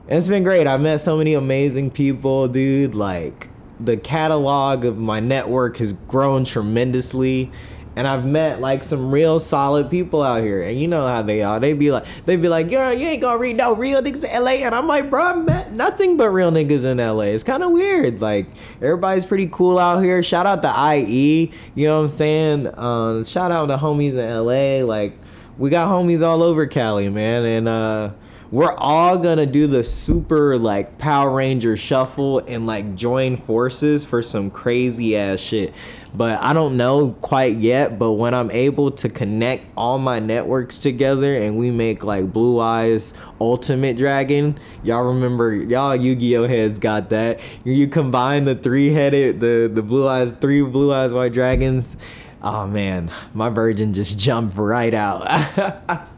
it's 0.08 0.28
been 0.28 0.44
great. 0.44 0.68
I've 0.68 0.82
met 0.82 1.02
so 1.02 1.18
many 1.18 1.34
amazing 1.34 1.92
people, 1.92 2.48
dude. 2.48 2.96
Like 2.96 3.50
the 3.80 3.98
catalog 3.98 4.86
of 4.86 4.98
my 4.98 5.20
network 5.20 5.78
has 5.78 5.94
grown 5.94 6.46
tremendously. 6.46 7.52
And 7.96 8.08
I've 8.08 8.26
met 8.28 8.62
like 8.62 8.84
some 8.84 9.10
real 9.12 9.40
solid 9.40 9.90
people 9.90 10.22
out 10.22 10.44
here. 10.44 10.62
And 10.62 10.80
you 10.80 10.88
know 10.88 11.08
how 11.08 11.24
they 11.24 11.42
are. 11.42 11.60
They 11.60 11.74
be 11.74 11.92
like 11.92 12.06
they 12.26 12.36
be 12.36 12.48
like, 12.48 12.70
Yo, 12.70 12.92
you 12.92 13.08
ain't 13.08 13.24
gonna 13.24 13.40
read 13.40 13.58
no 13.58 13.74
real 13.74 14.02
niggas 14.02 14.24
in 14.24 14.44
LA. 14.44 14.52
And 14.52 14.76
I'm 14.76 14.88
like, 14.88 15.10
bro, 15.10 15.24
I 15.24 15.36
met 15.36 15.74
nothing 15.74 16.16
but 16.16 16.30
real 16.30 16.52
niggas 16.52 16.86
in 16.86 17.00
LA. 17.00 17.24
It's 17.24 17.44
kinda 17.44 17.68
weird. 17.68 18.22
Like 18.22 18.48
everybody's 18.82 19.26
pretty 19.26 19.48
cool 19.48 19.80
out 19.80 20.04
here. 20.04 20.22
Shout 20.22 20.46
out 20.46 20.62
to 20.62 20.96
IE. 20.96 21.52
You 21.74 21.88
know 21.88 21.98
what 21.98 22.04
I'm 22.04 22.08
saying? 22.10 22.80
Um, 22.80 23.26
shout 23.26 23.52
out 23.52 23.66
to 23.66 23.78
homies 23.78 24.14
in 24.14 24.46
LA. 24.46 24.86
Like 24.86 25.18
we 25.58 25.72
got 25.72 25.90
homies 25.90 26.22
all 26.22 26.44
over 26.44 26.68
Cali, 26.68 27.10
man. 27.10 27.46
And 27.46 27.68
uh 27.68 28.12
we're 28.51 28.74
all 28.77 29.18
gonna 29.18 29.46
do 29.46 29.68
the 29.68 29.84
super 29.84 30.58
like 30.58 30.98
Power 30.98 31.32
Ranger 31.32 31.75
shuffle 31.75 32.39
and 32.39 32.66
like 32.66 32.96
join 32.96 33.36
forces 33.36 34.06
for 34.06 34.22
some 34.24 34.50
crazy 34.50 35.18
ass 35.18 35.39
shit. 35.39 35.74
But 36.16 36.42
I 36.42 36.54
don't 36.54 36.77
know 36.77 37.12
quite 37.22 37.58
yet. 37.58 38.00
But 38.00 38.13
when 38.13 38.34
I'm 38.34 38.50
able 38.51 38.92
to 38.92 39.10
connect 39.10 39.66
all 39.75 39.98
my 39.98 40.20
networks 40.20 40.80
together 40.80 41.36
and 41.36 41.58
we 41.58 41.72
make 41.72 42.04
like 42.04 42.32
Blue 42.32 42.60
Eyes 42.60 43.13
Ultimate 43.42 43.98
Dragon, 43.98 44.58
y'all 44.82 45.04
remember 45.04 45.54
y'all 45.54 45.96
Yu-Gi-Oh 45.96 46.48
heads 46.48 46.80
got 46.80 47.10
that. 47.10 47.39
You 47.63 47.88
combine 47.88 48.46
the 48.46 48.56
three 48.56 48.92
headed 48.92 49.39
the 49.39 49.70
the 49.72 49.84
Blue 49.84 50.08
Eyes 50.08 50.32
three 50.32 50.62
Blue 50.63 50.94
Eyes 50.94 51.12
White 51.12 51.34
Dragons. 51.34 51.98
Oh 52.42 52.66
man, 52.66 53.12
my 53.34 53.50
virgin 53.50 53.94
just 53.94 54.18
jumped 54.18 54.56
right 54.56 54.94
out. 54.94 55.25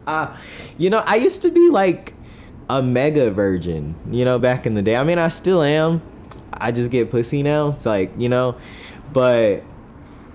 you 0.77 0.89
know, 0.89 1.01
I 1.05 1.15
used 1.15 1.41
to 1.41 1.49
be 1.49 1.69
like 1.69 2.13
a 2.69 2.81
mega 2.83 3.31
virgin, 3.31 3.95
you 4.11 4.23
know, 4.23 4.37
back 4.37 4.65
in 4.65 4.75
the 4.75 4.81
day. 4.81 4.95
I 4.95 5.03
mean, 5.03 5.17
I 5.17 5.27
still 5.27 5.63
am. 5.63 6.01
I 6.53 6.71
just 6.71 6.91
get 6.91 7.09
pussy 7.09 7.41
now. 7.41 7.69
It's 7.69 7.85
like, 7.85 8.11
you 8.17 8.29
know, 8.29 8.55
but 9.11 9.63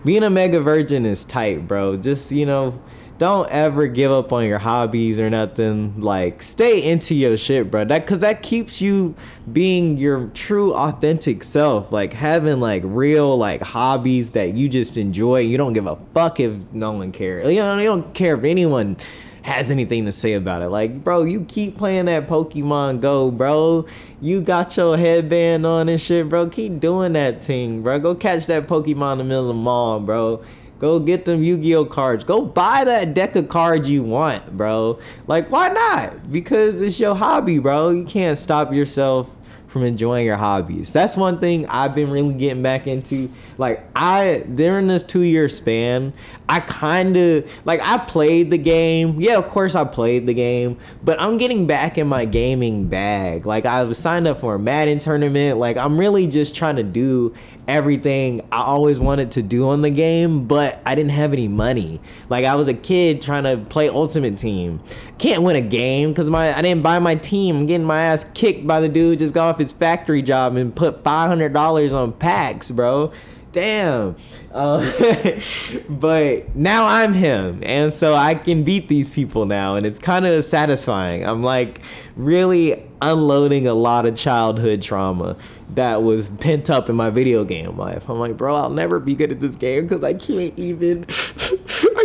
being 0.04 0.24
a 0.24 0.30
mega 0.30 0.60
virgin 0.60 1.06
is 1.06 1.24
tight, 1.24 1.68
bro. 1.68 1.96
Just, 1.96 2.32
you 2.32 2.44
know, 2.44 2.80
don't 3.18 3.48
ever 3.50 3.86
give 3.86 4.10
up 4.10 4.32
on 4.32 4.46
your 4.46 4.58
hobbies 4.58 5.20
or 5.20 5.30
nothing. 5.30 6.00
Like, 6.00 6.42
stay 6.42 6.82
into 6.82 7.14
your 7.14 7.36
shit, 7.36 7.70
bro. 7.70 7.84
That 7.84 8.06
cause 8.06 8.20
that 8.20 8.42
keeps 8.42 8.80
you 8.80 9.14
being 9.52 9.96
your 9.96 10.28
true 10.30 10.74
authentic 10.74 11.44
self. 11.44 11.92
Like 11.92 12.12
having 12.12 12.58
like 12.58 12.82
real 12.84 13.36
like 13.38 13.62
hobbies 13.62 14.30
that 14.30 14.54
you 14.54 14.68
just 14.68 14.96
enjoy. 14.96 15.40
You 15.40 15.56
don't 15.56 15.72
give 15.72 15.86
a 15.86 15.94
fuck 15.94 16.40
if 16.40 16.52
no 16.72 16.92
one 16.92 17.12
cares. 17.12 17.46
You 17.52 17.62
know, 17.62 17.78
you 17.78 17.84
don't 17.84 18.12
care 18.12 18.36
if 18.36 18.42
anyone 18.42 18.96
has 19.44 19.70
anything 19.70 20.06
to 20.06 20.12
say 20.12 20.32
about 20.32 20.62
it. 20.62 20.70
Like, 20.70 21.04
bro, 21.04 21.22
you 21.24 21.44
keep 21.44 21.76
playing 21.76 22.06
that 22.06 22.26
Pokemon 22.26 23.00
Go, 23.00 23.30
bro. 23.30 23.84
You 24.18 24.40
got 24.40 24.74
your 24.78 24.96
headband 24.96 25.66
on 25.66 25.90
and 25.90 26.00
shit, 26.00 26.30
bro. 26.30 26.48
Keep 26.48 26.80
doing 26.80 27.12
that 27.12 27.44
thing, 27.44 27.82
bro. 27.82 27.98
Go 27.98 28.14
catch 28.14 28.46
that 28.46 28.66
Pokemon 28.66 29.12
in 29.12 29.18
the 29.18 29.24
middle 29.24 29.42
of 29.42 29.48
the 29.48 29.62
mall, 29.62 30.00
bro. 30.00 30.42
Go 30.78 30.98
get 30.98 31.26
them 31.26 31.44
Yu-Gi-Oh 31.44 31.84
cards. 31.84 32.24
Go 32.24 32.42
buy 32.42 32.84
that 32.84 33.12
deck 33.12 33.36
of 33.36 33.50
cards 33.50 33.88
you 33.88 34.02
want, 34.02 34.56
bro. 34.56 34.98
Like, 35.26 35.50
why 35.50 35.68
not? 35.68 36.30
Because 36.30 36.80
it's 36.80 36.98
your 36.98 37.14
hobby, 37.14 37.58
bro. 37.58 37.90
You 37.90 38.04
can't 38.04 38.38
stop 38.38 38.72
yourself 38.72 39.36
from 39.66 39.82
enjoying 39.84 40.24
your 40.24 40.36
hobbies. 40.36 40.90
That's 40.90 41.18
one 41.18 41.38
thing 41.38 41.66
I've 41.66 41.94
been 41.94 42.10
really 42.10 42.34
getting 42.34 42.62
back 42.62 42.86
into. 42.86 43.28
Like 43.58 43.84
I 43.94 44.44
during 44.52 44.86
this 44.86 45.02
2 45.02 45.20
year 45.20 45.48
span, 45.48 46.12
I 46.48 46.60
kind 46.60 47.16
of 47.16 47.50
like 47.64 47.80
I 47.82 47.98
played 47.98 48.50
the 48.50 48.58
game. 48.58 49.20
Yeah, 49.20 49.38
of 49.38 49.46
course 49.48 49.74
I 49.74 49.84
played 49.84 50.26
the 50.26 50.34
game, 50.34 50.78
but 51.02 51.20
I'm 51.20 51.36
getting 51.38 51.66
back 51.66 51.96
in 51.96 52.06
my 52.06 52.24
gaming 52.24 52.88
bag. 52.88 53.46
Like 53.46 53.64
I 53.64 53.82
was 53.84 53.98
signed 53.98 54.26
up 54.26 54.38
for 54.38 54.54
a 54.54 54.58
Madden 54.58 54.98
tournament. 54.98 55.58
Like 55.58 55.76
I'm 55.76 55.98
really 55.98 56.26
just 56.26 56.54
trying 56.54 56.76
to 56.76 56.82
do 56.82 57.34
everything 57.66 58.42
I 58.52 58.62
always 58.62 58.98
wanted 58.98 59.30
to 59.32 59.42
do 59.42 59.68
on 59.68 59.82
the 59.82 59.90
game, 59.90 60.46
but 60.46 60.80
I 60.84 60.94
didn't 60.94 61.12
have 61.12 61.32
any 61.32 61.48
money. 61.48 62.00
Like 62.28 62.44
I 62.44 62.56
was 62.56 62.68
a 62.68 62.74
kid 62.74 63.22
trying 63.22 63.44
to 63.44 63.56
play 63.56 63.88
Ultimate 63.88 64.36
Team. 64.36 64.80
Can't 65.18 65.42
win 65.42 65.56
a 65.56 65.60
game 65.60 66.10
because 66.10 66.28
my 66.28 66.56
I 66.56 66.60
didn't 66.60 66.82
buy 66.82 66.98
my 66.98 67.14
team. 67.14 67.56
I'm 67.56 67.66
getting 67.66 67.86
my 67.86 68.00
ass 68.00 68.26
kicked 68.34 68.66
by 68.66 68.80
the 68.80 68.88
dude 68.88 69.20
just 69.20 69.32
got 69.32 69.48
off 69.48 69.58
his 69.58 69.72
factory 69.72 70.22
job 70.22 70.56
and 70.56 70.74
put 70.74 71.02
five 71.04 71.28
hundred 71.28 71.52
dollars 71.52 71.92
on 71.92 72.12
packs, 72.12 72.70
bro. 72.70 73.12
Damn. 73.54 74.16
Uh, 74.52 74.80
but 75.88 76.56
now 76.56 76.86
I'm 76.86 77.12
him, 77.12 77.62
and 77.62 77.92
so 77.92 78.14
I 78.14 78.34
can 78.34 78.64
beat 78.64 78.88
these 78.88 79.10
people 79.10 79.46
now, 79.46 79.76
and 79.76 79.86
it's 79.86 80.00
kind 80.00 80.26
of 80.26 80.44
satisfying. 80.44 81.24
I'm 81.24 81.44
like 81.44 81.80
really 82.16 82.82
unloading 83.00 83.68
a 83.68 83.74
lot 83.74 84.06
of 84.06 84.16
childhood 84.16 84.82
trauma 84.82 85.36
that 85.74 86.02
was 86.02 86.30
pent 86.30 86.68
up 86.68 86.88
in 86.88 86.96
my 86.96 87.10
video 87.10 87.44
game 87.44 87.78
life. 87.78 88.08
I'm 88.08 88.18
like, 88.18 88.36
bro, 88.36 88.56
I'll 88.56 88.70
never 88.70 88.98
be 88.98 89.14
good 89.14 89.30
at 89.30 89.38
this 89.38 89.54
game 89.54 89.86
because 89.86 90.02
I 90.02 90.14
can't 90.14 90.58
even, 90.58 91.04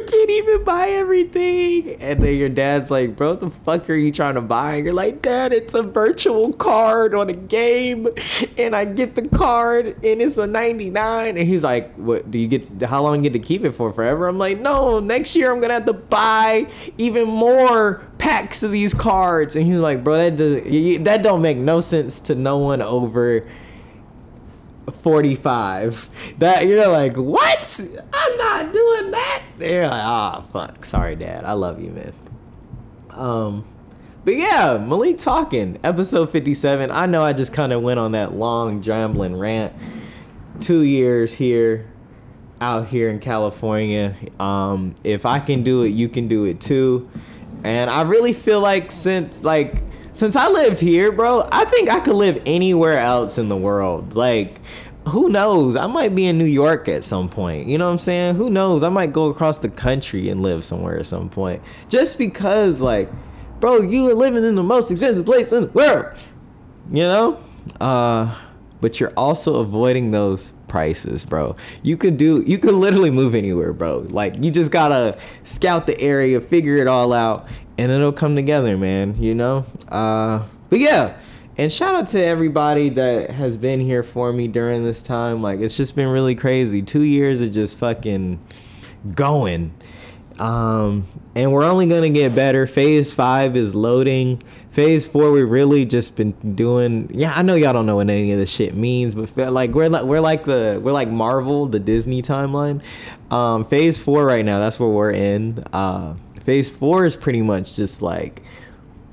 can't 0.10 0.30
even 0.30 0.64
buy 0.64 0.90
everything. 0.90 1.96
And 2.02 2.22
then 2.22 2.36
your 2.36 2.50
dad's 2.50 2.90
like, 2.90 3.16
bro, 3.16 3.32
what 3.32 3.40
the 3.40 3.50
fuck 3.50 3.90
are 3.90 3.96
you 3.96 4.12
trying 4.12 4.36
to 4.36 4.42
buy? 4.42 4.76
And 4.76 4.86
you're 4.86 4.94
like, 4.94 5.22
dad, 5.22 5.54
it's 5.54 5.74
a 5.74 5.84
virtual 5.84 6.54
card 6.54 7.14
on 7.14 7.30
a 7.30 7.34
game. 7.34 8.08
And 8.58 8.76
I 8.76 8.86
get 8.86 9.16
the 9.16 9.28
card 9.28 9.88
and 10.04 10.22
it's 10.22 10.38
a 10.38 10.48
99. 10.48 11.38
And 11.38 11.48
he's 11.48 11.64
like, 11.64 11.94
what, 11.96 12.30
do 12.32 12.40
you 12.40 12.48
get, 12.48 12.82
how 12.82 13.04
long 13.04 13.24
you 13.24 13.30
get 13.30 13.40
to 13.40 13.46
keep 13.46 13.64
it 13.64 13.72
for? 13.72 13.92
Forever? 13.92 14.28
I'm 14.28 14.38
like, 14.38 14.60
no, 14.60 15.00
next 15.00 15.36
year 15.36 15.52
I'm 15.52 15.60
going 15.60 15.70
to 15.70 15.76
have 15.76 15.86
to 15.86 15.94
buy 15.94 16.68
even 16.98 17.28
more 17.28 18.06
packs 18.18 18.64
of 18.64 18.72
these 18.72 18.94
cards. 18.94 19.56
And 19.56 19.66
he's 19.66 19.78
like, 19.78 20.04
bro, 20.04 20.18
that, 20.18 20.36
does, 20.36 21.04
that 21.04 21.24
don't 21.24 21.42
make 21.42 21.58
no 21.58 21.82
sense 21.82 22.20
to 22.22 22.36
no 22.36 22.58
one 22.58 22.82
over 22.82 23.48
45 25.00 26.38
that 26.40 26.66
you're 26.66 26.88
like 26.88 27.16
what? 27.16 27.82
I'm 28.14 28.38
not 28.38 28.74
doing 28.74 29.12
that. 29.12 29.44
They're 29.58 29.88
like 29.88 30.04
ah 30.04 30.40
oh, 30.40 30.48
fuck. 30.52 30.86
Sorry 30.86 31.16
dad. 31.16 31.46
I 31.46 31.54
love 31.54 31.82
you 31.82 31.92
man. 31.92 32.14
Um 33.12 33.66
but 34.26 34.36
yeah 34.36 34.78
malik 34.78 35.18
talking 35.18 35.80
episode 35.82 36.30
57 36.30 36.92
i 36.92 37.06
know 37.06 37.24
i 37.24 37.32
just 37.32 37.54
kind 37.54 37.72
of 37.72 37.82
went 37.82 38.00
on 38.00 38.12
that 38.12 38.34
long 38.34 38.82
rambling 38.82 39.36
rant. 39.36 39.74
Two 40.60 40.82
years 40.82 41.34
here 41.34 41.90
out 42.60 42.88
here 42.88 43.10
in 43.10 43.20
california. 43.20 44.16
Um 44.40 44.96
if 45.04 45.26
i 45.26 45.40
can 45.40 45.64
do 45.64 45.84
it 45.84 45.90
you 45.90 46.10
can 46.10 46.28
do 46.28 46.46
it 46.46 46.60
too. 46.60 47.10
And 47.64 47.90
i 47.90 48.02
really 48.02 48.34
feel 48.34 48.60
like 48.60 48.92
since 48.92 49.44
like 49.44 49.84
since 50.20 50.36
I 50.36 50.50
lived 50.50 50.80
here, 50.80 51.14
bro, 51.14 51.48
I 51.50 51.64
think 51.64 51.90
I 51.90 52.02
could 52.02 52.16
live 52.16 52.42
anywhere 52.46 52.98
else 52.98 53.38
in 53.38 53.48
the 53.48 53.56
world. 53.56 54.18
Like, 54.18 54.60
who 55.10 55.30
knows? 55.30 55.76
I 55.76 55.88
might 55.88 56.16
be 56.16 56.26
in 56.26 56.38
New 56.38 56.46
York 56.46 56.88
at 56.88 57.04
some 57.04 57.30
point. 57.30 57.68
You 57.68 57.78
know 57.78 57.88
what 57.88 57.94
I'm 57.94 58.00
saying? 58.00 58.36
Who 58.36 58.50
knows? 58.50 58.84
I 58.84 58.90
might 58.90 59.12
go 59.12 59.28
across 59.30 59.58
the 59.58 59.70
country 59.70 60.30
and 60.30 60.42
live 60.42 60.64
somewhere 60.64 60.98
at 60.98 61.06
some 61.06 61.30
point. 61.30 61.62
Just 61.90 62.18
because, 62.18 62.80
like, 62.80 63.12
bro, 63.60 63.82
you 63.82 64.10
are 64.10 64.14
living 64.14 64.44
in 64.44 64.56
the 64.56 64.64
most 64.64 64.90
expensive 64.92 65.26
place 65.26 65.52
in 65.52 65.64
the 65.64 65.68
world. 65.72 66.18
You 66.92 67.04
know? 67.04 67.40
Uh, 67.80 68.40
but 68.82 69.00
you're 69.00 69.14
also 69.18 69.60
avoiding 69.60 70.12
those 70.12 70.54
prices, 70.68 71.26
bro. 71.26 71.56
You 71.84 71.98
could 71.98 72.18
do 72.18 72.42
you 72.46 72.58
could 72.58 72.74
literally 72.74 73.12
move 73.12 73.36
anywhere, 73.36 73.74
bro. 73.74 74.00
Like 74.10 74.42
you 74.44 74.52
just 74.52 74.72
gotta 74.72 75.18
scout 75.44 75.88
the 75.88 76.00
area, 76.00 76.40
figure 76.40 76.78
it 76.78 76.88
all 76.88 77.12
out, 77.12 77.48
and 77.78 77.92
it'll 77.92 78.14
come 78.14 78.36
together, 78.36 78.78
man. 78.78 79.22
You 79.22 79.36
know. 79.36 79.66
Uh, 79.90 80.46
but 80.70 80.80
yeah, 80.80 81.18
and 81.60 81.70
shout 81.70 81.94
out 81.94 82.08
to 82.08 82.24
everybody 82.24 82.88
that 82.88 83.32
has 83.32 83.58
been 83.58 83.82
here 83.82 84.02
for 84.02 84.32
me 84.32 84.48
during 84.48 84.86
this 84.86 85.04
time. 85.04 85.42
Like 85.42 85.60
it's 85.60 85.76
just 85.76 85.94
been 85.94 86.08
really 86.08 86.34
crazy. 86.34 86.82
Two 86.82 87.02
years 87.02 87.42
of 87.42 87.52
just 87.52 87.78
fucking 87.78 88.40
going. 89.14 89.74
Um, 90.40 91.06
and 91.36 91.52
we're 91.52 91.66
only 91.66 91.86
gonna 91.86 92.12
get 92.12 92.34
better. 92.34 92.66
Phase 92.66 93.14
five 93.14 93.58
is 93.58 93.76
loading. 93.76 94.42
Phase 94.72 95.06
four, 95.06 95.34
we 95.34 95.44
really 95.44 95.84
just 95.84 96.16
been 96.16 96.32
doing. 96.56 97.12
Yeah, 97.14 97.34
I 97.36 97.42
know 97.42 97.56
y'all 97.56 97.74
don't 97.74 97.86
know 97.86 97.98
what 97.98 98.10
any 98.10 98.32
of 98.32 98.40
this 98.40 98.50
shit 98.50 98.74
means, 98.74 99.14
but 99.14 99.52
like 99.52 99.72
we're 99.72 99.90
like 99.90 100.06
we're 100.06 100.22
like 100.22 100.46
the 100.46 100.80
we're 100.82 100.94
like 100.94 101.10
Marvel, 101.10 101.66
the 101.66 101.82
Disney 101.82 102.22
timeline. 102.22 102.82
Um, 103.30 103.66
phase 103.66 104.00
four 104.00 104.26
right 104.26 104.46
now, 104.46 104.60
that's 104.60 104.80
where 104.80 104.88
we're 104.88 105.12
in. 105.12 105.62
Uh, 105.74 106.16
phase 106.40 106.70
four 106.70 107.04
is 107.04 107.18
pretty 107.18 107.42
much 107.42 107.76
just 107.76 108.02
like 108.02 108.44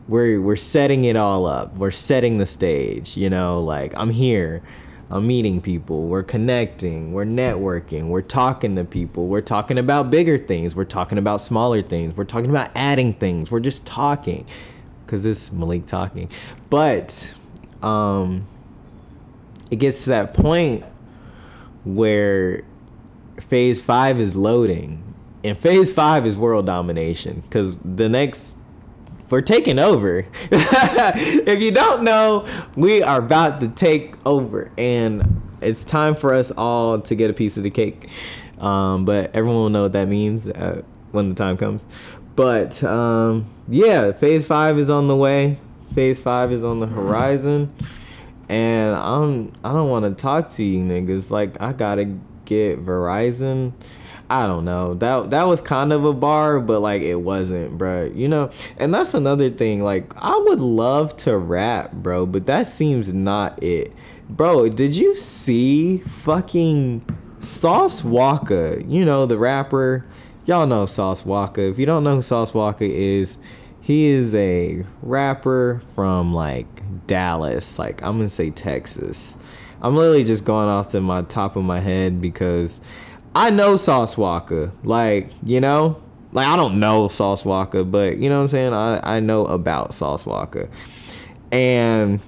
we're 0.08 0.40
we're 0.40 0.56
setting 0.56 1.04
it 1.04 1.16
all 1.16 1.46
up. 1.46 1.74
We're 1.76 1.90
setting 1.90 2.38
the 2.38 2.46
stage, 2.46 3.16
you 3.16 3.30
know, 3.30 3.60
like 3.60 3.92
I'm 3.96 4.10
here. 4.10 4.62
I'm 5.08 5.26
meeting 5.26 5.60
people. 5.60 6.08
We're 6.08 6.24
connecting. 6.24 7.12
We're 7.12 7.24
networking. 7.24 8.08
We're 8.08 8.22
talking 8.22 8.74
to 8.74 8.84
people. 8.84 9.28
We're 9.28 9.40
talking 9.40 9.78
about 9.78 10.10
bigger 10.10 10.36
things. 10.36 10.74
We're 10.74 10.84
talking 10.84 11.16
about 11.16 11.40
smaller 11.40 11.80
things. 11.80 12.16
We're 12.16 12.24
talking 12.24 12.50
about 12.50 12.70
adding 12.74 13.14
things. 13.14 13.50
We're 13.50 13.60
just 13.60 13.86
talking. 13.86 14.46
Cause 15.06 15.22
this 15.22 15.52
Malik 15.52 15.86
talking. 15.86 16.28
But 16.70 17.36
um 17.82 18.46
it 19.70 19.76
gets 19.76 20.04
to 20.04 20.10
that 20.10 20.34
point 20.34 20.84
where 21.84 22.62
phase 23.40 23.80
five 23.80 24.18
is 24.18 24.34
loading 24.34 25.02
and 25.44 25.56
phase 25.56 25.92
five 25.92 26.26
is 26.26 26.36
world 26.36 26.66
domination 26.66 27.42
because 27.42 27.76
the 27.78 28.08
next 28.08 28.58
we're 29.30 29.40
taking 29.40 29.78
over. 29.78 30.24
if 30.50 31.60
you 31.60 31.70
don't 31.70 32.02
know, 32.02 32.46
we 32.76 33.02
are 33.02 33.18
about 33.18 33.60
to 33.60 33.68
take 33.68 34.14
over, 34.24 34.70
and 34.78 35.42
it's 35.60 35.84
time 35.84 36.14
for 36.14 36.34
us 36.34 36.50
all 36.50 37.00
to 37.00 37.14
get 37.14 37.30
a 37.30 37.32
piece 37.32 37.56
of 37.56 37.62
the 37.62 37.70
cake. 37.70 38.08
Um, 38.58 39.04
but 39.04 39.34
everyone 39.34 39.56
will 39.56 39.70
know 39.70 39.82
what 39.82 39.92
that 39.92 40.08
means 40.08 40.46
uh, 40.46 40.82
when 41.12 41.28
the 41.28 41.34
time 41.34 41.56
comes. 41.56 41.84
But 42.34 42.82
um, 42.84 43.46
yeah, 43.68 44.12
phase 44.12 44.46
five 44.46 44.78
is 44.78 44.90
on 44.90 45.08
the 45.08 45.16
way. 45.16 45.58
Phase 45.94 46.20
five 46.20 46.52
is 46.52 46.64
on 46.64 46.80
the 46.80 46.86
horizon, 46.86 47.74
and 48.48 48.94
I'm 48.94 49.52
I 49.64 49.72
don't 49.72 49.88
want 49.88 50.04
to 50.04 50.22
talk 50.22 50.50
to 50.52 50.62
you 50.62 50.80
niggas. 50.80 51.30
Like 51.30 51.60
I 51.60 51.72
gotta 51.72 52.04
get 52.44 52.84
Verizon 52.84 53.72
I 54.28 54.46
don't 54.46 54.64
know. 54.64 54.94
That 54.94 55.30
that 55.30 55.44
was 55.44 55.60
kind 55.60 55.92
of 55.92 56.04
a 56.04 56.12
bar, 56.12 56.58
but 56.60 56.80
like 56.80 57.02
it 57.02 57.16
wasn't, 57.16 57.78
bro. 57.78 58.10
You 58.14 58.28
know, 58.28 58.50
and 58.76 58.92
that's 58.92 59.14
another 59.14 59.50
thing. 59.50 59.82
Like 59.82 60.12
I 60.16 60.36
would 60.36 60.60
love 60.60 61.16
to 61.18 61.38
rap, 61.38 61.92
bro, 61.92 62.26
but 62.26 62.46
that 62.46 62.66
seems 62.66 63.12
not 63.12 63.62
it. 63.62 63.96
Bro, 64.28 64.70
did 64.70 64.96
you 64.96 65.14
see 65.14 65.98
fucking 65.98 67.04
Sauce 67.38 68.02
Walka? 68.02 68.84
You 68.90 69.04
know 69.04 69.26
the 69.26 69.38
rapper. 69.38 70.04
Y'all 70.44 70.66
know 70.66 70.86
Sauce 70.86 71.22
Walka. 71.22 71.70
If 71.70 71.78
you 71.78 71.86
don't 71.86 72.02
know 72.02 72.16
who 72.16 72.22
Sauce 72.22 72.52
Walka 72.52 72.88
is, 72.88 73.36
he 73.80 74.06
is 74.06 74.34
a 74.34 74.84
rapper 75.02 75.80
from 75.94 76.34
like 76.34 76.66
Dallas. 77.06 77.78
Like 77.78 78.02
I'm 78.02 78.16
gonna 78.16 78.28
say 78.28 78.50
Texas. 78.50 79.36
I'm 79.80 79.94
literally 79.94 80.24
just 80.24 80.44
going 80.44 80.68
off 80.68 80.90
to 80.92 81.00
my 81.00 81.22
top 81.22 81.54
of 81.54 81.62
my 81.62 81.78
head 81.78 82.20
because 82.20 82.80
I 83.36 83.50
know 83.50 83.76
Sauce 83.76 84.14
Walka. 84.14 84.72
Like, 84.82 85.28
you 85.44 85.60
know? 85.60 86.00
Like 86.32 86.48
I 86.48 86.56
don't 86.56 86.80
know 86.80 87.08
Sauce 87.08 87.44
Walka, 87.44 87.88
but 87.88 88.18
you 88.18 88.28
know 88.28 88.36
what 88.36 88.42
I'm 88.42 88.48
saying? 88.48 88.72
I, 88.72 89.16
I 89.16 89.20
know 89.20 89.46
about 89.46 89.94
Sauce 89.94 90.24
Walka. 90.24 90.68
And 91.52 92.20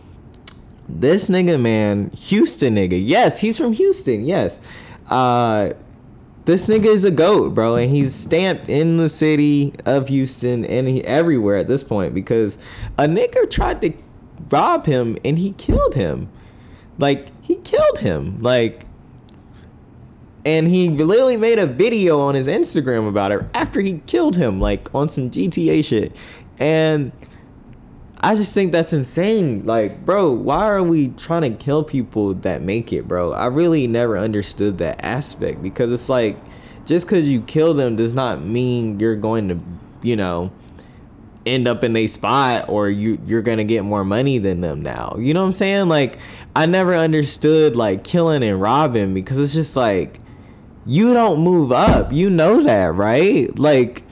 this 0.88 1.28
nigga, 1.28 1.60
man, 1.60 2.10
Houston 2.10 2.76
nigga. 2.76 3.02
Yes, 3.04 3.38
he's 3.38 3.58
from 3.58 3.72
Houston. 3.72 4.24
Yes. 4.24 4.60
Uh 5.10 5.72
this 6.44 6.68
nigga 6.68 6.86
is 6.86 7.04
a 7.04 7.10
goat, 7.10 7.54
bro, 7.54 7.74
and 7.74 7.90
he's 7.90 8.14
stamped 8.14 8.70
in 8.70 8.96
the 8.96 9.10
city 9.10 9.74
of 9.84 10.08
Houston 10.08 10.64
and 10.64 10.88
he, 10.88 11.04
everywhere 11.04 11.56
at 11.56 11.68
this 11.68 11.82
point 11.82 12.14
because 12.14 12.56
a 12.96 13.04
nigga 13.04 13.50
tried 13.50 13.82
to 13.82 13.92
rob 14.50 14.86
him 14.86 15.18
and 15.24 15.38
he 15.38 15.52
killed 15.52 15.94
him. 15.94 16.30
Like 16.98 17.28
he 17.42 17.56
killed 17.56 17.98
him. 17.98 18.40
Like 18.40 18.86
and 20.44 20.68
he 20.68 20.88
literally 20.88 21.37
made 21.37 21.59
a 21.59 21.66
video 21.66 22.20
on 22.20 22.35
his 22.35 22.46
Instagram 22.46 23.09
about 23.09 23.33
it 23.33 23.44
after 23.55 23.81
he 23.81 24.01
killed 24.07 24.37
him, 24.37 24.61
like 24.61 24.94
on 24.94 25.09
some 25.09 25.31
GTA 25.31 25.85
shit. 25.85 26.14
And 26.59 27.12
I 28.20 28.35
just 28.35 28.53
think 28.53 28.72
that's 28.72 28.92
insane. 28.92 29.64
Like, 29.64 30.05
bro, 30.05 30.31
why 30.31 30.66
are 30.68 30.83
we 30.83 31.09
trying 31.09 31.42
to 31.42 31.51
kill 31.51 31.85
people 31.85 32.35
that 32.35 32.62
make 32.62 32.92
it, 32.92 33.07
bro? 33.07 33.33
I 33.33 33.46
really 33.46 33.87
never 33.87 34.18
understood 34.18 34.79
that 34.79 35.05
aspect 35.05 35.62
because 35.62 35.92
it's 35.92 36.09
like 36.09 36.37
just 36.87 37.07
because 37.07 37.29
you 37.29 37.42
kill 37.42 37.74
them 37.74 37.96
does 37.96 38.14
not 38.14 38.40
mean 38.40 38.98
you're 38.98 39.16
going 39.16 39.48
to, 39.48 39.61
you 40.03 40.16
know, 40.16 40.51
end 41.46 41.68
up 41.68 41.85
in 41.85 41.96
a 41.96 42.07
spot 42.07 42.68
or 42.68 42.90
you 42.90 43.18
you're 43.27 43.42
gonna 43.42 43.64
get 43.64 43.83
more 43.83 44.05
money 44.05 44.38
than 44.38 44.61
them 44.61 44.83
now. 44.83 45.16
You 45.18 45.33
know 45.33 45.40
what 45.40 45.46
I'm 45.46 45.53
saying? 45.53 45.88
Like 45.88 46.18
I 46.55 46.66
never 46.66 46.94
understood 46.94 47.74
like 47.74 48.05
killing 48.05 48.42
and 48.42 48.61
robbing 48.61 49.14
because 49.14 49.38
it's 49.38 49.55
just 49.55 49.74
like 49.77 50.20
you 50.88 51.12
don't 51.12 51.40
move 51.40 51.70
up. 51.70 52.12
You 52.12 52.31
know 52.31 52.62
that, 52.62 52.94
right? 52.94 53.57
Like 53.57 54.03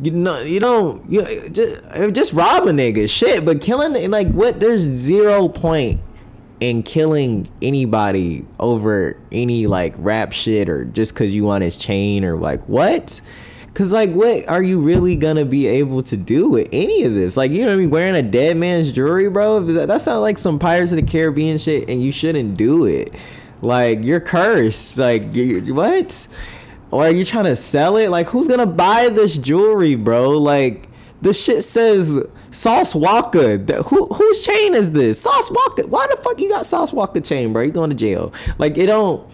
you 0.00 0.10
know 0.10 0.40
you 0.40 0.58
don't 0.58 1.08
you 1.08 1.22
just 1.50 1.84
just 2.12 2.32
rob 2.32 2.66
a 2.66 2.72
nigga 2.72 3.08
shit, 3.08 3.44
but 3.44 3.60
killing 3.60 4.10
like 4.10 4.28
what 4.32 4.58
there's 4.58 4.80
zero 4.80 5.48
point 5.48 6.00
in 6.60 6.82
killing 6.82 7.46
anybody 7.60 8.46
over 8.58 9.16
any 9.30 9.66
like 9.66 9.94
rap 9.98 10.32
shit 10.32 10.68
or 10.68 10.84
just 10.86 11.14
cuz 11.14 11.32
you 11.32 11.44
want 11.44 11.62
his 11.62 11.76
chain 11.76 12.24
or 12.24 12.36
like 12.36 12.66
what? 12.68 13.20
Cause 13.74 13.90
like, 13.90 14.12
what 14.12 14.48
are 14.48 14.62
you 14.62 14.78
really 14.80 15.16
gonna 15.16 15.44
be 15.44 15.66
able 15.66 16.02
to 16.04 16.16
do 16.16 16.48
with 16.48 16.68
any 16.72 17.02
of 17.02 17.12
this? 17.12 17.36
Like, 17.36 17.50
you 17.50 17.62
know 17.62 17.70
what 17.70 17.74
I 17.74 17.78
mean? 17.78 17.90
Wearing 17.90 18.14
a 18.14 18.22
dead 18.22 18.56
man's 18.56 18.92
jewelry, 18.92 19.28
bro. 19.28 19.60
That, 19.60 19.88
that 19.88 20.00
sounds 20.00 20.20
like 20.20 20.38
some 20.38 20.60
Pirates 20.60 20.92
of 20.92 20.96
the 20.96 21.02
Caribbean 21.02 21.58
shit, 21.58 21.90
and 21.90 22.00
you 22.00 22.12
shouldn't 22.12 22.56
do 22.56 22.84
it. 22.84 23.12
Like 23.64 24.04
you're 24.04 24.20
cursed. 24.20 24.98
Like 24.98 25.34
you, 25.34 25.74
what? 25.74 26.28
Or 26.90 27.04
are 27.04 27.10
you 27.10 27.24
trying 27.24 27.44
to 27.44 27.56
sell 27.56 27.96
it? 27.96 28.10
Like 28.10 28.28
who's 28.28 28.46
gonna 28.46 28.66
buy 28.66 29.08
this 29.08 29.36
jewelry, 29.36 29.94
bro? 29.94 30.30
Like 30.30 30.88
this 31.22 31.42
shit 31.42 31.64
says 31.64 32.18
Sauce 32.50 32.92
Walka. 32.92 33.84
Who 33.86 34.06
whose 34.06 34.42
chain 34.42 34.74
is 34.74 34.92
this? 34.92 35.20
Sauce 35.20 35.48
Walka. 35.48 35.88
Why 35.88 36.06
the 36.08 36.16
fuck 36.16 36.40
you 36.40 36.50
got 36.50 36.66
Sauce 36.66 36.92
Walka 36.92 37.26
chain, 37.26 37.52
bro? 37.52 37.62
You 37.62 37.72
going 37.72 37.90
to 37.90 37.96
jail? 37.96 38.32
Like 38.58 38.76
it 38.78 38.86
don't. 38.86 39.26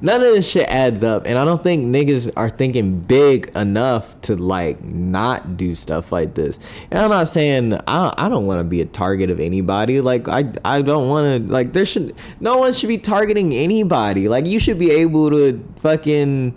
None 0.00 0.20
of 0.20 0.28
this 0.28 0.48
shit 0.48 0.68
adds 0.68 1.02
up 1.02 1.26
and 1.26 1.38
i 1.38 1.44
don't 1.44 1.62
think 1.62 1.84
niggas 1.84 2.30
are 2.36 2.50
thinking 2.50 3.00
big 3.00 3.50
enough 3.56 4.20
to 4.20 4.36
like 4.36 4.82
not 4.82 5.56
do 5.56 5.74
stuff 5.74 6.12
like 6.12 6.34
this. 6.34 6.58
And 6.90 7.00
i'm 7.00 7.10
not 7.10 7.28
saying 7.28 7.74
i, 7.86 8.14
I 8.16 8.28
don't 8.28 8.46
want 8.46 8.60
to 8.60 8.64
be 8.64 8.80
a 8.80 8.86
target 8.86 9.30
of 9.30 9.40
anybody 9.40 10.00
like 10.00 10.28
i 10.28 10.52
i 10.64 10.82
don't 10.82 11.08
want 11.08 11.46
to 11.46 11.52
like 11.52 11.72
there 11.72 11.86
should 11.86 12.14
no 12.40 12.58
one 12.58 12.72
should 12.72 12.88
be 12.88 12.98
targeting 12.98 13.52
anybody. 13.54 14.28
Like 14.28 14.46
you 14.46 14.58
should 14.58 14.78
be 14.78 14.90
able 14.90 15.30
to 15.30 15.64
fucking 15.76 16.56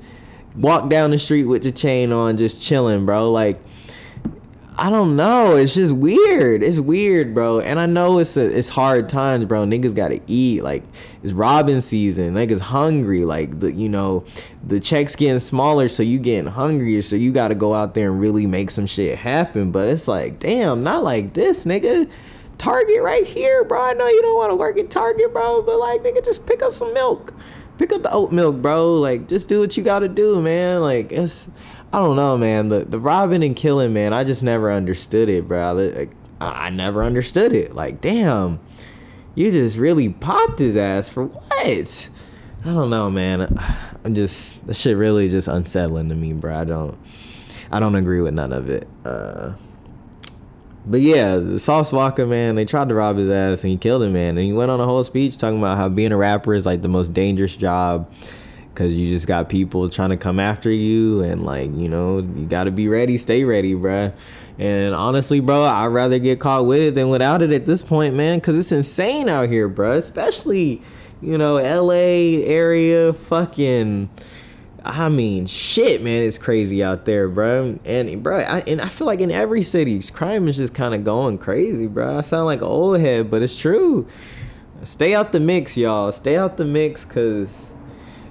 walk 0.55 0.89
down 0.89 1.11
the 1.11 1.19
street 1.19 1.45
with 1.45 1.63
your 1.63 1.73
chain 1.73 2.11
on 2.11 2.37
just 2.37 2.61
chilling 2.61 3.05
bro. 3.05 3.31
Like 3.31 3.61
I 4.77 4.89
don't 4.89 5.15
know. 5.15 5.57
It's 5.57 5.75
just 5.75 5.93
weird. 5.93 6.63
It's 6.63 6.79
weird, 6.79 7.33
bro. 7.33 7.59
And 7.59 7.79
I 7.79 7.85
know 7.85 8.19
it's 8.19 8.37
a, 8.37 8.57
it's 8.57 8.69
hard 8.69 9.09
times, 9.09 9.45
bro. 9.45 9.65
Niggas 9.65 9.93
gotta 9.93 10.21
eat. 10.27 10.63
Like 10.63 10.83
it's 11.23 11.33
Robin 11.33 11.81
season. 11.81 12.33
Niggas 12.33 12.59
hungry. 12.59 13.25
Like 13.25 13.59
the 13.59 13.73
you 13.73 13.89
know 13.89 14.23
the 14.65 14.79
checks 14.79 15.15
getting 15.15 15.39
smaller, 15.39 15.87
so 15.87 16.03
you 16.03 16.19
getting 16.19 16.49
hungrier. 16.49 17.01
So 17.01 17.15
you 17.15 17.31
gotta 17.31 17.55
go 17.55 17.73
out 17.73 17.93
there 17.93 18.09
and 18.09 18.19
really 18.19 18.45
make 18.45 18.71
some 18.71 18.85
shit 18.85 19.17
happen. 19.17 19.71
But 19.71 19.89
it's 19.89 20.07
like, 20.07 20.39
damn, 20.39 20.83
not 20.83 21.03
like 21.03 21.33
this, 21.33 21.65
nigga. 21.65 22.09
Target 22.57 23.01
right 23.01 23.25
here, 23.25 23.63
bro. 23.63 23.81
I 23.81 23.93
know 23.93 24.07
you 24.07 24.21
don't 24.21 24.37
want 24.37 24.51
to 24.51 24.55
work 24.55 24.77
at 24.77 24.89
Target, 24.89 25.33
bro, 25.33 25.63
but 25.63 25.79
like, 25.79 26.01
nigga, 26.01 26.23
just 26.23 26.45
pick 26.45 26.61
up 26.61 26.73
some 26.73 26.93
milk. 26.93 27.33
Pick 27.77 27.91
up 27.91 28.03
the 28.03 28.11
oat 28.11 28.31
milk, 28.31 28.61
bro. 28.61 28.97
Like, 28.97 29.27
just 29.27 29.49
do 29.49 29.59
what 29.59 29.75
you 29.75 29.83
gotta 29.83 30.07
do, 30.07 30.41
man. 30.41 30.81
Like, 30.81 31.11
it's 31.11 31.49
I 31.93 31.97
don't 31.97 32.15
know, 32.15 32.37
man. 32.37 32.69
The 32.69 32.85
the 32.85 32.99
robbing 32.99 33.43
and 33.43 33.55
killing, 33.55 33.93
man. 33.93 34.13
I 34.13 34.23
just 34.23 34.43
never 34.43 34.71
understood 34.71 35.29
it, 35.29 35.47
bro. 35.47 35.73
Like, 35.73 36.11
I, 36.39 36.69
never 36.69 37.03
understood 37.03 37.53
it. 37.53 37.73
Like, 37.75 38.01
damn, 38.01 38.59
you 39.35 39.51
just 39.51 39.77
really 39.77 40.09
popped 40.09 40.59
his 40.59 40.75
ass 40.75 41.07
for 41.09 41.25
what? 41.25 42.09
I 42.63 42.65
don't 42.65 42.89
know, 42.89 43.09
man. 43.09 43.59
I'm 44.03 44.15
just 44.15 44.65
the 44.65 44.73
shit 44.73 44.97
really 44.97 45.29
just 45.29 45.47
unsettling 45.47 46.09
to 46.09 46.15
me, 46.15 46.33
bro. 46.33 46.55
I 46.55 46.63
don't 46.63 46.97
I 47.71 47.79
don't 47.79 47.95
agree 47.95 48.21
with 48.21 48.33
none 48.33 48.53
of 48.53 48.69
it. 48.69 48.87
Uh, 49.05 49.53
but 50.85 51.01
yeah, 51.01 51.57
Sauce 51.57 51.91
Walka, 51.91 52.27
man, 52.27 52.55
they 52.55 52.65
tried 52.65 52.89
to 52.89 52.95
rob 52.95 53.17
his 53.17 53.29
ass 53.29 53.63
and 53.63 53.71
he 53.71 53.77
killed 53.77 54.03
him, 54.03 54.13
man. 54.13 54.37
And 54.37 54.45
he 54.45 54.53
went 54.53 54.71
on 54.71 54.79
a 54.79 54.85
whole 54.85 55.03
speech 55.03 55.37
talking 55.37 55.59
about 55.59 55.77
how 55.77 55.89
being 55.89 56.11
a 56.11 56.17
rapper 56.17 56.53
is 56.53 56.65
like 56.65 56.81
the 56.81 56.87
most 56.87 57.13
dangerous 57.13 57.55
job 57.55 58.11
because 58.73 58.97
you 58.97 59.07
just 59.07 59.27
got 59.27 59.49
people 59.49 59.89
trying 59.89 60.09
to 60.09 60.17
come 60.17 60.39
after 60.39 60.71
you 60.71 61.21
and 61.23 61.43
like 61.43 61.69
you 61.75 61.89
know 61.89 62.19
you 62.19 62.45
got 62.45 62.63
to 62.63 62.71
be 62.71 62.87
ready 62.87 63.17
stay 63.17 63.43
ready 63.43 63.75
bruh 63.75 64.13
and 64.57 64.95
honestly 64.95 65.39
bro 65.39 65.63
i'd 65.63 65.87
rather 65.87 66.19
get 66.19 66.39
caught 66.39 66.65
with 66.65 66.79
it 66.79 66.95
than 66.95 67.09
without 67.09 67.41
it 67.41 67.51
at 67.51 67.65
this 67.65 67.83
point 67.83 68.15
man 68.15 68.39
because 68.39 68.57
it's 68.57 68.71
insane 68.71 69.27
out 69.27 69.49
here 69.49 69.69
bruh 69.69 69.97
especially 69.97 70.81
you 71.21 71.37
know 71.37 71.55
la 71.55 71.93
area 71.93 73.13
fucking 73.13 74.09
I 74.83 75.09
mean, 75.09 75.45
shit, 75.45 76.01
man, 76.01 76.23
it's 76.23 76.39
crazy 76.39 76.83
out 76.83 77.05
there, 77.05 77.27
bro. 77.27 77.77
And 77.85 78.23
bro, 78.23 78.39
I, 78.39 78.61
and 78.61 78.81
I 78.81 78.87
feel 78.87 79.05
like 79.05 79.21
in 79.21 79.29
every 79.29 79.61
city, 79.61 80.01
crime 80.11 80.47
is 80.47 80.57
just 80.57 80.73
kind 80.73 80.95
of 80.95 81.03
going 81.03 81.37
crazy, 81.37 81.85
bro. 81.85 82.17
I 82.17 82.21
sound 82.21 82.47
like 82.47 82.61
an 82.61 82.67
old 82.67 82.99
head, 82.99 83.29
but 83.29 83.43
it's 83.43 83.59
true. 83.59 84.07
Stay 84.83 85.13
out 85.13 85.31
the 85.31 85.39
mix, 85.39 85.77
y'all. 85.77 86.11
Stay 86.11 86.35
out 86.35 86.57
the 86.57 86.65
mix, 86.65 87.05
cause 87.05 87.71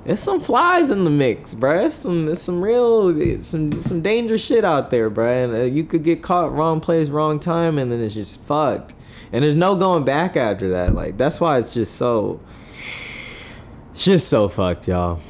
it's 0.04 0.22
some 0.22 0.40
flies 0.40 0.90
in 0.90 1.04
the 1.04 1.10
mix, 1.10 1.54
bruh. 1.54 1.86
It's 1.86 1.96
some 1.96 2.28
it's 2.28 2.42
some 2.42 2.60
real 2.60 3.40
some 3.40 3.80
some 3.82 4.02
dangerous 4.02 4.44
shit 4.44 4.64
out 4.64 4.90
there, 4.90 5.08
bruh. 5.08 5.44
And 5.44 5.54
uh, 5.54 5.60
you 5.62 5.84
could 5.84 6.02
get 6.02 6.20
caught 6.20 6.52
wrong 6.52 6.80
place, 6.80 7.10
wrong 7.10 7.38
time, 7.38 7.78
and 7.78 7.92
then 7.92 8.00
it's 8.00 8.14
just 8.14 8.40
fucked. 8.40 8.94
And 9.32 9.44
there's 9.44 9.54
no 9.54 9.76
going 9.76 10.04
back 10.04 10.36
after 10.36 10.70
that. 10.70 10.94
Like 10.94 11.16
that's 11.16 11.40
why 11.40 11.58
it's 11.58 11.74
just 11.74 11.94
so 11.94 12.40
it's 13.92 14.04
just 14.04 14.28
so 14.28 14.48
fucked, 14.48 14.88
y'all. 14.88 15.20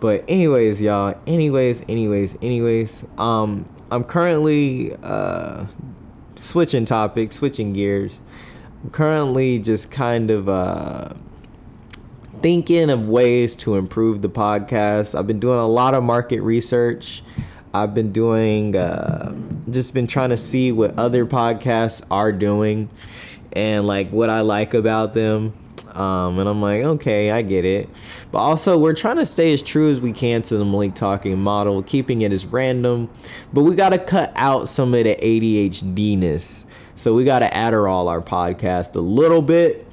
But 0.00 0.24
anyways, 0.28 0.80
y'all. 0.80 1.14
Anyways, 1.26 1.82
anyways, 1.88 2.36
anyways. 2.42 3.04
Um, 3.18 3.66
I'm 3.90 4.04
currently 4.04 4.96
uh 5.02 5.66
switching 6.36 6.84
topics, 6.86 7.36
switching 7.36 7.72
gears. 7.72 8.20
I'm 8.82 8.90
currently 8.90 9.58
just 9.58 9.90
kind 9.90 10.30
of 10.30 10.48
uh 10.48 11.14
thinking 12.40 12.88
of 12.90 13.08
ways 13.08 13.54
to 13.56 13.74
improve 13.74 14.22
the 14.22 14.30
podcast. 14.30 15.18
I've 15.18 15.26
been 15.26 15.40
doing 15.40 15.58
a 15.58 15.68
lot 15.68 15.94
of 15.94 16.02
market 16.02 16.40
research. 16.40 17.22
I've 17.72 17.94
been 17.94 18.10
doing, 18.12 18.74
uh, 18.74 19.36
just 19.68 19.94
been 19.94 20.06
trying 20.06 20.30
to 20.30 20.36
see 20.36 20.72
what 20.72 20.98
other 20.98 21.24
podcasts 21.24 22.04
are 22.10 22.32
doing 22.32 22.88
and 23.52 23.86
like 23.86 24.10
what 24.10 24.28
I 24.30 24.40
like 24.40 24.74
about 24.74 25.12
them. 25.12 25.52
Um, 26.00 26.38
and 26.38 26.48
I'm 26.48 26.62
like, 26.62 26.82
okay, 26.82 27.30
I 27.30 27.42
get 27.42 27.66
it. 27.66 27.86
But 28.32 28.38
also, 28.38 28.78
we're 28.78 28.94
trying 28.94 29.16
to 29.16 29.26
stay 29.26 29.52
as 29.52 29.62
true 29.62 29.90
as 29.90 30.00
we 30.00 30.12
can 30.12 30.40
to 30.42 30.56
the 30.56 30.64
Malik 30.64 30.94
talking 30.94 31.38
model, 31.38 31.82
keeping 31.82 32.22
it 32.22 32.32
as 32.32 32.46
random. 32.46 33.10
But 33.52 33.64
we 33.64 33.74
got 33.74 33.90
to 33.90 33.98
cut 33.98 34.32
out 34.34 34.68
some 34.70 34.94
of 34.94 35.04
the 35.04 35.14
ADHD 35.14 36.16
ness. 36.16 36.64
So 36.94 37.12
we 37.12 37.24
got 37.24 37.40
to 37.40 37.50
Adderall 37.50 38.08
our 38.08 38.22
podcast 38.22 38.96
a 38.96 39.00
little 39.00 39.42
bit 39.42 39.86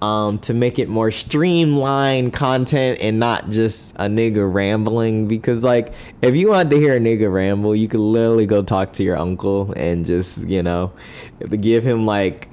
um, 0.00 0.38
to 0.40 0.54
make 0.54 0.78
it 0.78 0.88
more 0.88 1.10
streamlined 1.10 2.32
content 2.32 2.98
and 3.00 3.18
not 3.18 3.50
just 3.50 3.94
a 3.96 4.04
nigga 4.04 4.50
rambling. 4.52 5.26
Because 5.26 5.64
like, 5.64 5.92
if 6.22 6.36
you 6.36 6.50
want 6.50 6.70
to 6.70 6.76
hear 6.76 6.96
a 6.96 7.00
nigga 7.00 7.32
ramble, 7.32 7.74
you 7.74 7.88
could 7.88 8.00
literally 8.00 8.46
go 8.46 8.62
talk 8.62 8.92
to 8.94 9.02
your 9.02 9.16
uncle 9.16 9.72
and 9.76 10.06
just 10.06 10.46
you 10.46 10.62
know, 10.62 10.92
give 11.60 11.84
him 11.84 12.06
like 12.06 12.48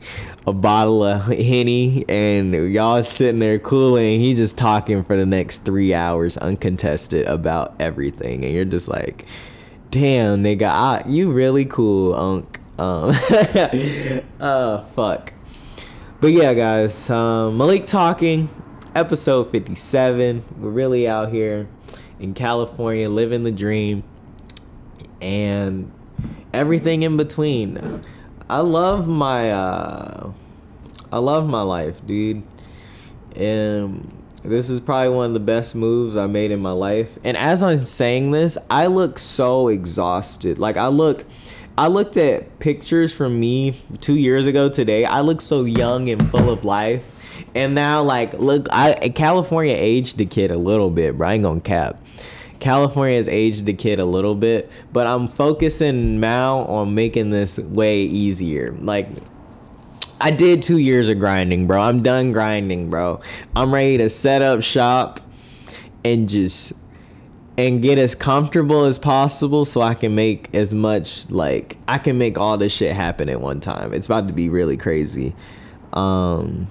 a 0.48 0.54
bottle 0.54 1.04
of 1.04 1.26
henny 1.26 2.06
and 2.08 2.54
y'all 2.72 3.04
sitting 3.04 3.40
there 3.40 3.60
cooling. 3.60 4.20
He 4.20 4.34
just 4.34 4.58
talking 4.58 5.04
for 5.04 5.16
the 5.16 5.26
next 5.26 5.60
three 5.60 5.94
hours 5.94 6.38
uncontested 6.38 7.28
about 7.28 7.76
everything, 7.80 8.44
and 8.44 8.54
you're 8.54 8.66
just 8.66 8.88
like, 8.88 9.26
damn 9.92 10.44
nigga, 10.44 10.64
I, 10.64 11.04
you 11.08 11.32
really 11.32 11.66
cool, 11.66 12.16
unk. 12.16 12.60
Um, 12.78 13.12
uh, 14.40 14.82
fuck. 14.82 15.32
But 16.22 16.32
yeah, 16.32 16.54
guys, 16.54 17.10
um, 17.10 17.58
Malik 17.58 17.84
talking, 17.84 18.48
episode 18.96 19.50
57. 19.50 20.46
We're 20.58 20.70
really 20.70 21.10
out 21.10 21.30
here 21.30 21.68
in 22.22 22.34
California 22.34 23.10
living 23.10 23.44
the 23.44 23.52
dream 23.52 24.02
and 25.22 25.92
everything 26.54 27.04
in 27.04 27.18
between. 27.18 28.02
I 28.50 28.60
love 28.60 29.10
my 29.10 29.52
uh, 29.52 30.32
I 31.12 31.18
love 31.18 31.50
my 31.50 31.64
life, 31.64 32.06
dude. 32.08 32.44
And 33.36 34.24
this 34.42 34.70
is 34.70 34.80
probably 34.80 35.10
one 35.10 35.26
of 35.28 35.34
the 35.34 35.42
best 35.42 35.76
moves 35.76 36.16
I 36.16 36.28
made 36.28 36.52
in 36.52 36.62
my 36.62 36.72
life. 36.72 37.18
And 37.26 37.36
as 37.36 37.62
I'm 37.62 37.88
saying 37.88 38.32
this, 38.32 38.58
I 38.70 38.88
look 38.88 39.20
so 39.20 39.68
exhausted. 39.68 40.60
Like 40.60 40.78
I 40.78 40.88
look 40.88 41.26
I 41.78 41.88
looked 41.88 42.16
at 42.16 42.60
pictures 42.60 43.14
from 43.14 43.40
me 43.40 43.80
two 44.00 44.16
years 44.16 44.46
ago 44.46 44.70
today. 44.70 45.06
I 45.06 45.22
look 45.22 45.42
so 45.42 45.66
young 45.66 46.10
and 46.10 46.30
full 46.30 46.50
of 46.50 46.64
life. 46.64 47.12
And 47.54 47.76
now, 47.76 48.02
like, 48.02 48.34
look, 48.34 48.68
I 48.72 49.12
California 49.14 49.76
aged 49.78 50.18
the 50.18 50.26
kid 50.26 50.52
a 50.52 50.58
little 50.58 50.90
bit, 50.90 51.18
bro. 51.18 51.28
I 51.28 51.34
ain't 51.34 51.44
gonna 51.44 51.60
cap. 51.60 52.02
California 52.60 53.18
has 53.18 53.28
aged 53.28 53.66
the 53.66 53.74
kid 53.74 54.00
a 54.00 54.06
little 54.06 54.36
bit, 54.36 54.72
but 54.94 55.06
I'm 55.06 55.28
focusing 55.28 56.20
now 56.20 56.60
on 56.60 56.96
making 56.96 57.30
this 57.30 57.58
way 57.60 58.02
easier. 58.04 58.74
Like, 58.80 59.10
I 60.22 60.32
did 60.32 60.62
two 60.62 60.78
years 60.78 61.10
of 61.10 61.20
grinding, 61.20 61.68
bro. 61.68 61.82
I'm 61.82 62.02
done 62.02 62.32
grinding, 62.32 62.90
bro. 62.90 63.20
I'm 63.56 63.74
ready 63.74 63.98
to 63.98 64.10
set 64.10 64.42
up 64.42 64.64
shop 64.64 65.20
and 66.06 66.30
just 66.30 66.74
and 67.58 67.82
get 67.82 67.98
as 67.98 68.16
comfortable 68.16 68.86
as 68.86 68.98
possible 68.98 69.64
so 69.66 69.82
I 69.82 69.94
can 69.94 70.14
make 70.14 70.54
as 70.54 70.74
much 70.74 71.30
like 71.30 71.78
I 71.88 71.98
can 71.98 72.18
make 72.18 72.38
all 72.38 72.58
this 72.58 72.74
shit 72.74 72.94
happen 72.94 73.30
at 73.30 73.40
one 73.40 73.62
time. 73.62 73.94
It's 73.94 74.08
about 74.08 74.28
to 74.28 74.34
be 74.34 74.50
really 74.50 74.78
crazy. 74.78 75.36
Um 75.94 76.68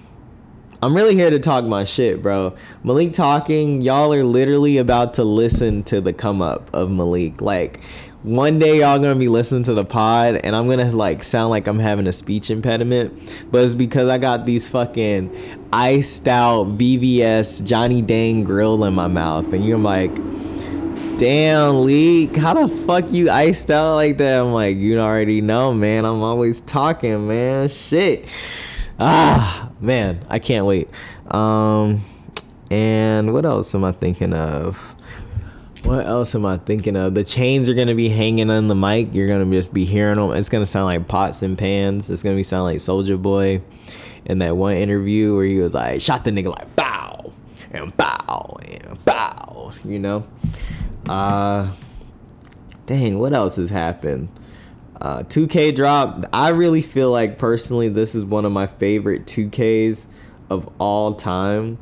I'm 0.82 0.94
really 0.94 1.14
here 1.14 1.30
to 1.30 1.38
talk 1.38 1.64
my 1.64 1.84
shit, 1.84 2.20
bro. 2.20 2.54
Malik 2.82 3.14
talking, 3.14 3.80
y'all 3.80 4.12
are 4.12 4.22
literally 4.24 4.76
about 4.76 5.14
to 5.14 5.24
listen 5.24 5.82
to 5.84 6.02
the 6.02 6.12
come 6.12 6.42
up 6.42 6.68
of 6.74 6.90
Malik. 6.90 7.40
Like 7.40 7.80
one 8.22 8.58
day 8.58 8.80
y'all 8.80 8.98
gonna 8.98 9.18
be 9.18 9.28
listening 9.28 9.62
to 9.62 9.72
the 9.72 9.84
pod 9.84 10.36
and 10.44 10.54
I'm 10.54 10.68
gonna 10.68 10.90
like 10.90 11.24
sound 11.24 11.48
like 11.48 11.66
I'm 11.66 11.78
having 11.78 12.06
a 12.06 12.12
speech 12.12 12.50
impediment, 12.50 13.46
but 13.50 13.64
it's 13.64 13.74
because 13.74 14.10
I 14.10 14.18
got 14.18 14.44
these 14.44 14.68
fucking 14.68 15.34
iced 15.72 16.28
out 16.28 16.66
VVS 16.66 17.66
Johnny 17.66 18.02
Dang 18.02 18.44
grill 18.44 18.84
in 18.84 18.92
my 18.92 19.08
mouth, 19.08 19.50
and 19.54 19.64
you're 19.64 19.78
like 19.78 20.10
damn 21.18 21.84
leak 21.84 22.34
how 22.34 22.54
the 22.54 22.68
fuck 22.86 23.08
you 23.12 23.30
iced 23.30 23.70
out 23.70 23.94
like 23.94 24.18
that? 24.18 24.40
I'm 24.40 24.52
like 24.52 24.76
you 24.76 24.98
already 24.98 25.40
know 25.40 25.72
man. 25.72 26.04
I'm 26.04 26.22
always 26.22 26.60
talking 26.60 27.28
man. 27.28 27.68
Shit. 27.68 28.26
Ah 28.98 29.70
man 29.80 30.20
i 30.28 30.38
can't 30.38 30.66
wait. 30.66 30.88
Um 31.32 32.04
and 32.70 33.32
what 33.32 33.44
else 33.44 33.74
am 33.74 33.84
i 33.84 33.92
thinking 33.92 34.32
of? 34.32 34.94
What 35.84 36.04
else 36.04 36.34
am 36.34 36.46
i 36.46 36.56
thinking 36.56 36.96
of? 36.96 37.14
The 37.14 37.22
chains 37.22 37.68
are 37.68 37.74
gonna 37.74 37.94
be 37.94 38.08
hanging 38.08 38.50
on 38.50 38.66
the 38.66 38.74
mic. 38.74 39.14
You're 39.14 39.28
gonna 39.28 39.48
just 39.54 39.72
be 39.72 39.84
hearing 39.84 40.16
them 40.16 40.32
it's 40.32 40.48
gonna 40.48 40.66
sound 40.66 40.86
like 40.86 41.06
pots 41.06 41.42
and 41.42 41.56
pans. 41.56 42.10
It's 42.10 42.24
gonna 42.24 42.36
be 42.36 42.42
sound 42.42 42.64
like 42.64 42.78
Soulja 42.78 43.20
Boy. 43.20 43.60
In 44.24 44.38
that 44.38 44.56
one 44.56 44.74
interview 44.74 45.36
where 45.36 45.44
he 45.44 45.58
was 45.58 45.74
like 45.74 46.00
shot 46.00 46.24
the 46.24 46.32
nigga 46.32 46.56
like 46.56 46.74
bow 46.74 47.32
and 47.70 47.96
bow 47.96 48.56
and 48.64 49.04
bow. 49.04 49.72
You 49.84 50.00
know. 50.00 50.26
Uh, 51.08 51.72
dang, 52.86 53.18
what 53.18 53.32
else 53.32 53.56
has 53.56 53.70
happened? 53.70 54.28
Uh, 55.00 55.22
2K 55.24 55.74
drop. 55.74 56.24
I 56.32 56.50
really 56.50 56.82
feel 56.82 57.10
like 57.10 57.38
personally, 57.38 57.88
this 57.88 58.14
is 58.14 58.24
one 58.24 58.44
of 58.44 58.52
my 58.52 58.66
favorite 58.66 59.26
2Ks 59.26 60.06
of 60.50 60.68
all 60.78 61.14
time. 61.14 61.78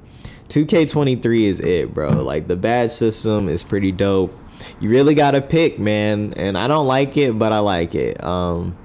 2K23 0.48 1.42
is 1.44 1.60
it, 1.60 1.94
bro. 1.94 2.10
Like 2.10 2.48
the 2.48 2.56
badge 2.56 2.90
system 2.90 3.48
is 3.48 3.62
pretty 3.62 3.92
dope. 3.92 4.36
You 4.80 4.90
really 4.90 5.14
gotta 5.14 5.40
pick, 5.40 5.78
man. 5.78 6.34
And 6.36 6.58
I 6.58 6.68
don't 6.68 6.86
like 6.86 7.16
it, 7.16 7.38
but 7.38 7.52
I 7.52 7.58
like 7.58 7.94
it. 7.94 8.22
Um, 8.22 8.76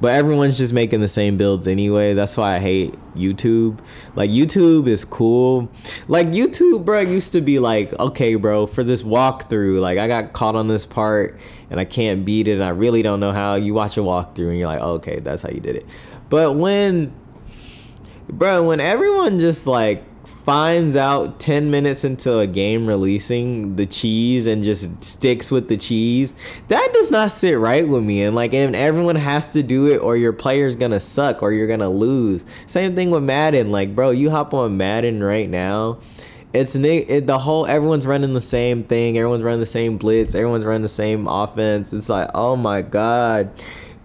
but 0.00 0.14
everyone's 0.14 0.58
just 0.58 0.72
making 0.72 1.00
the 1.00 1.08
same 1.08 1.36
builds 1.36 1.66
anyway. 1.66 2.14
That's 2.14 2.36
why 2.36 2.56
I 2.56 2.58
hate 2.58 2.94
YouTube. 3.14 3.78
Like 4.14 4.30
YouTube 4.30 4.88
is 4.88 5.04
cool. 5.04 5.70
Like 6.08 6.28
YouTube, 6.28 6.84
bro, 6.84 7.00
used 7.00 7.32
to 7.32 7.40
be 7.40 7.58
like, 7.58 7.92
okay, 7.94 8.34
bro, 8.34 8.66
for 8.66 8.84
this 8.84 9.02
walkthrough, 9.02 9.80
like 9.80 9.98
I 9.98 10.08
got 10.08 10.32
caught 10.32 10.54
on 10.54 10.68
this 10.68 10.84
part 10.84 11.38
and 11.70 11.80
I 11.80 11.84
can't 11.84 12.24
beat 12.24 12.48
it 12.48 12.52
and 12.52 12.64
I 12.64 12.70
really 12.70 13.02
don't 13.02 13.20
know 13.20 13.32
how. 13.32 13.54
You 13.54 13.74
watch 13.74 13.96
a 13.96 14.00
walkthrough 14.00 14.50
and 14.50 14.58
you're 14.58 14.68
like, 14.68 14.80
okay, 14.80 15.20
that's 15.20 15.42
how 15.42 15.50
you 15.50 15.60
did 15.60 15.76
it. 15.76 15.86
But 16.28 16.56
when 16.56 17.14
bro, 18.28 18.64
when 18.64 18.80
everyone 18.80 19.38
just 19.38 19.66
like 19.66 20.04
finds 20.26 20.96
out 20.96 21.40
10 21.40 21.70
minutes 21.70 22.04
into 22.04 22.38
a 22.38 22.46
game 22.46 22.86
releasing 22.86 23.76
the 23.76 23.86
cheese 23.86 24.46
and 24.46 24.62
just 24.62 25.02
sticks 25.02 25.50
with 25.50 25.68
the 25.68 25.76
cheese, 25.76 26.34
that 26.68 26.88
does 26.92 27.10
not 27.10 27.30
sit 27.30 27.58
right 27.58 27.86
with 27.86 28.04
me. 28.04 28.22
And 28.22 28.34
like, 28.34 28.54
and 28.54 28.76
everyone 28.76 29.16
has 29.16 29.52
to 29.54 29.62
do 29.62 29.92
it, 29.92 29.98
or 29.98 30.16
your 30.16 30.32
player's 30.32 30.76
gonna 30.76 31.00
suck, 31.00 31.42
or 31.42 31.52
you're 31.52 31.66
gonna 31.66 31.90
lose. 31.90 32.44
Same 32.66 32.94
thing 32.94 33.10
with 33.10 33.22
Madden. 33.22 33.70
Like, 33.70 33.94
bro, 33.94 34.10
you 34.10 34.30
hop 34.30 34.54
on 34.54 34.76
Madden 34.76 35.22
right 35.22 35.48
now. 35.48 35.98
It's 36.52 36.74
it, 36.74 37.26
the 37.26 37.38
whole 37.38 37.66
everyone's 37.66 38.06
running 38.06 38.32
the 38.32 38.40
same 38.40 38.82
thing. 38.82 39.18
Everyone's 39.18 39.42
running 39.42 39.60
the 39.60 39.66
same 39.66 39.98
blitz. 39.98 40.34
Everyone's 40.34 40.64
running 40.64 40.82
the 40.82 40.88
same 40.88 41.26
offense. 41.26 41.92
It's 41.92 42.08
like, 42.08 42.30
oh 42.34 42.56
my 42.56 42.82
god 42.82 43.50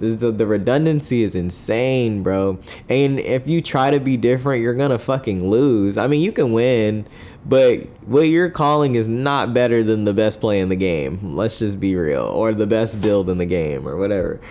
the, 0.01 0.31
the 0.31 0.45
redundancy 0.45 1.23
is 1.23 1.35
insane, 1.35 2.23
bro. 2.23 2.59
And 2.89 3.19
if 3.19 3.47
you 3.47 3.61
try 3.61 3.91
to 3.91 3.99
be 3.99 4.17
different, 4.17 4.61
you're 4.61 4.73
gonna 4.73 4.99
fucking 4.99 5.49
lose. 5.49 5.97
I 5.97 6.07
mean, 6.07 6.21
you 6.21 6.31
can 6.31 6.51
win, 6.51 7.07
but 7.45 7.87
what 8.05 8.23
you're 8.23 8.49
calling 8.49 8.95
is 8.95 9.07
not 9.07 9.53
better 9.53 9.83
than 9.83 10.05
the 10.05 10.13
best 10.13 10.41
play 10.41 10.59
in 10.59 10.69
the 10.69 10.75
game. 10.75 11.35
Let's 11.35 11.59
just 11.59 11.79
be 11.79 11.95
real, 11.95 12.23
or 12.23 12.53
the 12.53 12.67
best 12.67 13.01
build 13.01 13.29
in 13.29 13.37
the 13.37 13.45
game, 13.45 13.87
or 13.87 13.97
whatever. 13.97 14.41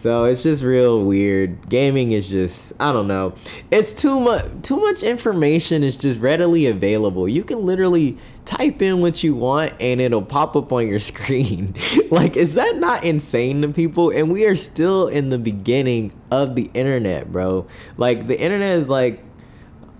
So 0.00 0.24
it's 0.24 0.42
just 0.42 0.62
real 0.62 1.04
weird. 1.04 1.68
Gaming 1.68 2.12
is 2.12 2.30
just 2.30 2.72
I 2.80 2.90
don't 2.90 3.06
know. 3.06 3.34
It's 3.70 3.92
too 3.92 4.18
much 4.18 4.46
too 4.62 4.76
much 4.76 5.02
information 5.02 5.82
is 5.82 5.98
just 5.98 6.20
readily 6.20 6.66
available. 6.66 7.28
You 7.28 7.44
can 7.44 7.66
literally 7.66 8.16
type 8.50 8.82
in 8.82 9.00
what 9.00 9.22
you 9.22 9.32
want 9.32 9.72
and 9.78 10.00
it'll 10.00 10.20
pop 10.20 10.56
up 10.56 10.72
on 10.72 10.88
your 10.88 10.98
screen. 11.12 11.72
like 12.10 12.36
is 12.36 12.54
that 12.54 12.76
not 12.76 13.04
insane 13.04 13.62
to 13.62 13.68
people? 13.68 14.10
And 14.10 14.30
we 14.30 14.44
are 14.46 14.56
still 14.56 15.06
in 15.06 15.30
the 15.30 15.38
beginning 15.38 16.12
of 16.32 16.56
the 16.56 16.68
internet, 16.74 17.30
bro. 17.30 17.68
Like 17.96 18.26
the 18.26 18.38
internet 18.38 18.78
is 18.78 18.88
like 18.88 19.22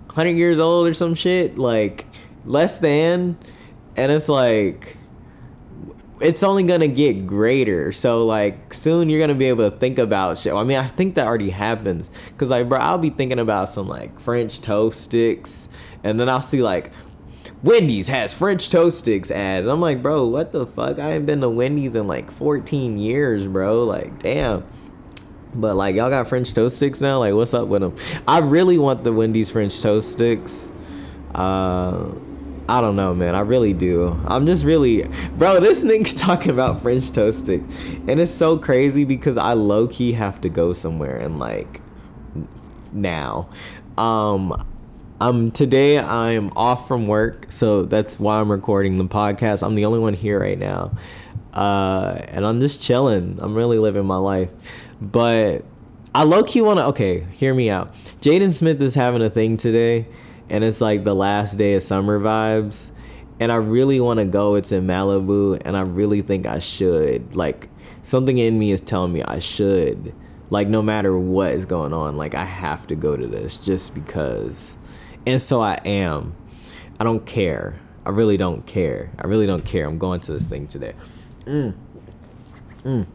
100 0.07 0.31
years 0.31 0.59
old 0.59 0.85
or 0.87 0.93
some 0.93 1.15
shit, 1.15 1.57
like 1.57 2.05
less 2.43 2.79
than 2.79 3.37
and 3.95 4.11
it's 4.11 4.27
like 4.27 4.97
it's 6.19 6.43
only 6.43 6.63
gonna 6.63 6.89
get 6.89 7.25
greater. 7.25 7.93
So 7.93 8.25
like 8.25 8.73
soon 8.73 9.09
you're 9.09 9.19
gonna 9.19 9.33
be 9.33 9.45
able 9.45 9.69
to 9.69 9.75
think 9.75 9.97
about 9.97 10.37
shit. 10.37 10.53
I 10.53 10.63
mean, 10.63 10.77
I 10.77 10.87
think 10.87 11.15
that 11.15 11.25
already 11.25 11.51
happens. 11.51 12.11
Cause 12.37 12.49
like, 12.49 12.67
bro, 12.67 12.79
I'll 12.79 12.97
be 12.97 13.09
thinking 13.11 13.39
about 13.39 13.69
some 13.69 13.87
like 13.87 14.19
French 14.19 14.59
toast 14.59 15.01
sticks, 15.01 15.69
and 16.03 16.19
then 16.19 16.27
I'll 16.27 16.41
see 16.41 16.61
like 16.61 16.91
Wendy's 17.63 18.07
has 18.07 18.33
French 18.33 18.69
toast 18.69 18.99
sticks 18.99 19.29
ads. 19.29 19.67
I'm 19.67 19.81
like, 19.81 20.01
bro, 20.01 20.25
what 20.25 20.51
the 20.51 20.65
fuck? 20.65 20.99
I 20.99 21.13
ain't 21.13 21.25
been 21.25 21.41
to 21.41 21.49
Wendy's 21.49 21.95
in 21.95 22.07
like 22.07 22.31
14 22.31 22.97
years, 22.97 23.47
bro. 23.47 23.83
Like, 23.83 24.19
damn. 24.19 24.65
But 25.53 25.75
like, 25.75 25.95
y'all 25.95 26.09
got 26.09 26.27
French 26.27 26.53
toast 26.53 26.77
sticks 26.77 27.01
now. 27.01 27.19
Like, 27.19 27.33
what's 27.33 27.53
up 27.53 27.67
with 27.67 27.81
them? 27.81 27.95
I 28.27 28.39
really 28.39 28.77
want 28.77 29.03
the 29.03 29.13
Wendy's 29.13 29.51
French 29.51 29.81
toast 29.81 30.11
sticks. 30.11 30.71
Uh 31.35 32.11
I 32.71 32.79
don't 32.79 32.95
know, 32.95 33.13
man. 33.13 33.35
I 33.35 33.41
really 33.41 33.73
do. 33.73 34.17
I'm 34.25 34.45
just 34.45 34.63
really, 34.63 35.03
bro. 35.37 35.59
This 35.59 35.83
nigga's 35.83 36.13
talking 36.13 36.51
about 36.51 36.81
French 36.81 37.11
toast 37.11 37.39
sticks, 37.39 37.65
and 38.07 38.17
it's 38.17 38.31
so 38.31 38.57
crazy 38.57 39.03
because 39.03 39.35
I 39.35 39.53
low 39.53 39.87
key 39.87 40.13
have 40.13 40.39
to 40.41 40.49
go 40.49 40.71
somewhere 40.71 41.17
and 41.17 41.37
like 41.37 41.81
now. 42.93 43.49
Um, 43.97 44.65
um, 45.21 45.51
today 45.51 45.97
I 45.97 46.31
am 46.31 46.51
off 46.55 46.87
from 46.87 47.07
work, 47.07 47.45
so 47.49 47.83
that's 47.83 48.19
why 48.19 48.39
I'm 48.39 48.51
recording 48.51 48.97
the 48.97 49.05
podcast. 49.05 49.65
I'm 49.65 49.75
the 49.75 49.85
only 49.85 49.99
one 49.99 50.13
here 50.13 50.39
right 50.39 50.59
now, 50.59 50.97
uh, 51.53 52.19
and 52.27 52.45
I'm 52.45 52.59
just 52.59 52.81
chilling. 52.81 53.39
I'm 53.41 53.55
really 53.55 53.77
living 53.79 54.05
my 54.05 54.17
life, 54.17 54.49
but 55.01 55.63
I 56.13 56.23
low 56.23 56.43
key 56.43 56.61
want 56.61 56.79
to. 56.79 56.85
Okay, 56.87 57.27
hear 57.33 57.53
me 57.53 57.69
out. 57.69 57.93
Jaden 58.21 58.53
Smith 58.53 58.81
is 58.81 58.95
having 58.95 59.21
a 59.21 59.29
thing 59.29 59.57
today 59.57 60.07
and 60.49 60.65
it's 60.65 60.81
like 60.81 61.05
the 61.05 61.15
last 61.15 61.57
day 61.57 61.75
of 61.75 61.81
summer 61.81 62.19
vibes 62.19 62.91
and 63.41 63.51
I 63.51 63.55
really 63.55 63.99
want 63.99 64.19
to 64.19 64.25
go. 64.25 64.53
It's 64.53 64.71
in 64.71 64.85
Malibu, 64.85 65.59
and 65.65 65.75
I 65.75 65.81
really 65.81 66.21
think 66.21 66.45
I 66.45 66.59
should. 66.59 67.35
Like, 67.35 67.69
something 68.03 68.37
in 68.37 68.59
me 68.59 68.69
is 68.69 68.81
telling 68.81 69.11
me 69.11 69.23
I 69.23 69.39
should. 69.39 70.13
Like, 70.51 70.67
no 70.67 70.83
matter 70.83 71.17
what 71.17 71.53
is 71.53 71.65
going 71.65 71.91
on, 71.91 72.17
like, 72.17 72.35
I 72.35 72.45
have 72.45 72.85
to 72.87 72.95
go 72.95 73.17
to 73.17 73.25
this 73.25 73.57
just 73.57 73.95
because. 73.95 74.77
And 75.25 75.41
so 75.41 75.61
I 75.61 75.75
am. 75.85 76.35
I 76.99 77.03
don't 77.03 77.25
care. 77.25 77.75
I 78.05 78.09
really 78.09 78.37
don't 78.37 78.65
care. 78.65 79.11
I 79.19 79.27
really 79.27 79.47
don't 79.47 79.65
care. 79.65 79.85
I'm 79.85 79.97
going 79.97 80.19
to 80.21 80.33
this 80.33 80.45
thing 80.45 80.67
today. 80.67 80.93
Mm. 81.45 81.73
Mm. 82.83 83.05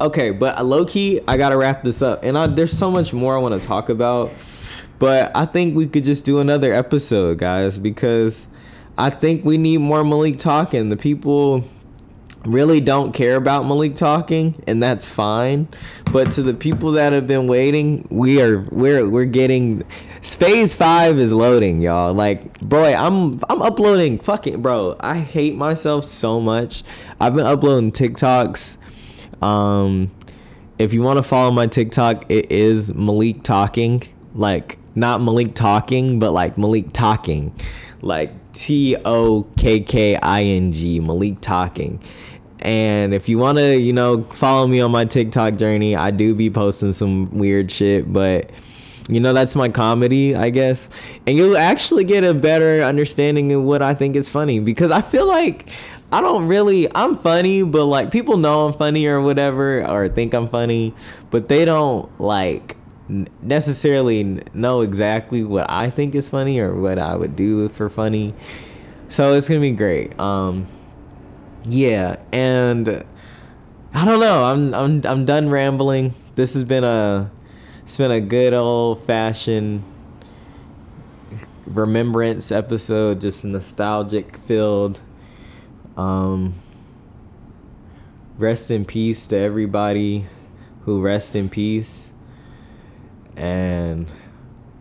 Okay, 0.00 0.30
but 0.30 0.64
low 0.64 0.84
key, 0.84 1.20
I 1.26 1.36
gotta 1.36 1.56
wrap 1.56 1.82
this 1.82 2.02
up. 2.02 2.22
And 2.22 2.38
I, 2.38 2.46
there's 2.46 2.76
so 2.76 2.90
much 2.90 3.12
more 3.12 3.36
I 3.36 3.40
want 3.40 3.60
to 3.60 3.66
talk 3.66 3.88
about 3.88 4.32
but 4.98 5.30
I 5.34 5.46
think 5.46 5.76
we 5.76 5.86
could 5.86 6.04
just 6.04 6.24
do 6.24 6.40
another 6.40 6.72
episode, 6.72 7.38
guys, 7.38 7.78
because 7.78 8.46
I 8.96 9.10
think 9.10 9.44
we 9.44 9.56
need 9.56 9.78
more 9.78 10.04
Malik 10.04 10.38
talking. 10.38 10.88
The 10.88 10.96
people 10.96 11.64
really 12.44 12.80
don't 12.80 13.12
care 13.12 13.36
about 13.36 13.66
Malik 13.66 13.94
talking, 13.94 14.62
and 14.66 14.82
that's 14.82 15.08
fine. 15.08 15.68
But 16.12 16.32
to 16.32 16.42
the 16.42 16.54
people 16.54 16.92
that 16.92 17.12
have 17.12 17.26
been 17.26 17.46
waiting, 17.46 18.06
we 18.10 18.40
are 18.40 18.60
we're 18.70 19.08
we're 19.08 19.24
getting 19.24 19.84
phase 20.22 20.74
five 20.74 21.18
is 21.18 21.32
loading, 21.32 21.80
y'all. 21.80 22.14
Like, 22.14 22.60
boy, 22.60 22.94
I'm 22.94 23.40
I'm 23.48 23.62
uploading 23.62 24.18
fucking 24.18 24.62
bro. 24.62 24.96
I 25.00 25.18
hate 25.18 25.54
myself 25.54 26.04
so 26.04 26.40
much. 26.40 26.82
I've 27.20 27.34
been 27.34 27.46
uploading 27.46 27.92
TikToks. 27.92 28.78
Um, 29.42 30.10
if 30.78 30.92
you 30.92 31.02
want 31.02 31.18
to 31.18 31.22
follow 31.22 31.50
my 31.50 31.66
TikTok, 31.66 32.30
it 32.30 32.50
is 32.50 32.94
Malik 32.94 33.42
talking. 33.42 34.02
Like 34.34 34.78
not 34.94 35.20
Malik 35.20 35.54
talking, 35.54 36.18
but 36.18 36.32
like 36.32 36.58
Malik 36.58 36.92
talking, 36.92 37.54
like 38.02 38.32
T 38.58 38.96
O 39.04 39.44
K 39.56 39.80
K 39.80 40.16
I 40.16 40.42
N 40.42 40.72
G, 40.72 40.98
Malik 40.98 41.40
talking. 41.40 42.02
And 42.58 43.14
if 43.14 43.28
you 43.28 43.38
want 43.38 43.58
to, 43.58 43.78
you 43.78 43.92
know, 43.92 44.24
follow 44.24 44.66
me 44.66 44.80
on 44.80 44.90
my 44.90 45.04
TikTok 45.04 45.54
journey, 45.54 45.94
I 45.94 46.10
do 46.10 46.34
be 46.34 46.50
posting 46.50 46.90
some 46.90 47.38
weird 47.38 47.70
shit, 47.70 48.12
but 48.12 48.50
you 49.08 49.20
know, 49.20 49.32
that's 49.32 49.54
my 49.54 49.68
comedy, 49.68 50.34
I 50.34 50.50
guess. 50.50 50.90
And 51.24 51.36
you'll 51.36 51.56
actually 51.56 52.02
get 52.02 52.24
a 52.24 52.34
better 52.34 52.82
understanding 52.82 53.52
of 53.52 53.62
what 53.62 53.80
I 53.80 53.94
think 53.94 54.16
is 54.16 54.28
funny 54.28 54.58
because 54.58 54.90
I 54.90 55.02
feel 55.02 55.28
like 55.28 55.70
I 56.10 56.20
don't 56.20 56.48
really, 56.48 56.88
I'm 56.96 57.16
funny, 57.16 57.62
but 57.62 57.84
like 57.84 58.10
people 58.10 58.38
know 58.38 58.66
I'm 58.66 58.74
funny 58.74 59.06
or 59.06 59.20
whatever, 59.20 59.88
or 59.88 60.08
think 60.08 60.34
I'm 60.34 60.48
funny, 60.48 60.94
but 61.30 61.48
they 61.48 61.64
don't 61.64 62.10
like 62.20 62.76
necessarily 63.08 64.42
know 64.52 64.80
exactly 64.80 65.42
what 65.42 65.70
I 65.70 65.90
think 65.90 66.14
is 66.14 66.28
funny 66.28 66.58
or 66.58 66.74
what 66.74 66.98
I 66.98 67.16
would 67.16 67.36
do 67.36 67.68
for 67.68 67.88
funny. 67.88 68.34
So 69.08 69.34
it's 69.34 69.48
gonna 69.48 69.60
be 69.60 69.72
great. 69.72 70.18
Um, 70.20 70.66
yeah, 71.64 72.16
and 72.32 73.04
I 73.94 74.04
don't 74.04 74.20
know. 74.20 74.44
I'm 74.44 74.74
I'm 74.74 75.00
I'm 75.06 75.24
done 75.24 75.48
rambling. 75.48 76.14
This 76.34 76.54
has 76.54 76.64
been 76.64 76.84
a 76.84 77.30
it's 77.82 77.96
been 77.96 78.10
a 78.10 78.20
good 78.20 78.52
old 78.52 79.02
fashioned 79.02 79.82
remembrance 81.66 82.52
episode, 82.52 83.20
just 83.20 83.44
nostalgic 83.44 84.36
filled. 84.36 85.00
Um, 85.96 86.54
rest 88.36 88.70
in 88.70 88.84
peace 88.84 89.26
to 89.28 89.36
everybody 89.36 90.26
who 90.84 91.02
rest 91.02 91.34
in 91.34 91.48
peace 91.48 92.12
and 93.38 94.12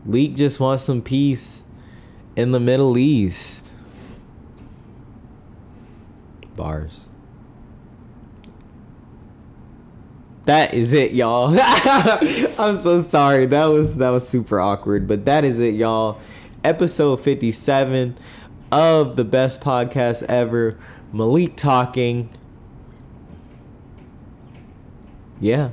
Leak 0.06 0.36
just 0.36 0.60
wants 0.60 0.84
some 0.84 1.02
peace 1.02 1.64
in 2.36 2.52
the 2.52 2.60
Middle 2.60 2.98
East. 2.98 3.72
Bars. 6.56 7.06
That 10.46 10.74
is 10.74 10.94
it, 10.94 11.12
y'all. 11.12 11.56
I'm 12.58 12.78
so 12.78 13.00
sorry. 13.00 13.46
That 13.46 13.66
was 13.66 13.98
that 13.98 14.10
was 14.10 14.28
super 14.28 14.60
awkward, 14.60 15.08
but 15.08 15.26
that 15.26 15.44
is 15.44 15.60
it, 15.60 15.76
y'all. 15.76 16.20
episode 16.64 17.18
57 17.18 18.18
of 18.72 19.18
the 19.18 19.26
best 19.26 19.62
podcast 19.62 20.24
ever, 20.24 20.80
Malik 21.12 21.58
Talking. 21.58 22.30
Yeah. 25.40 25.70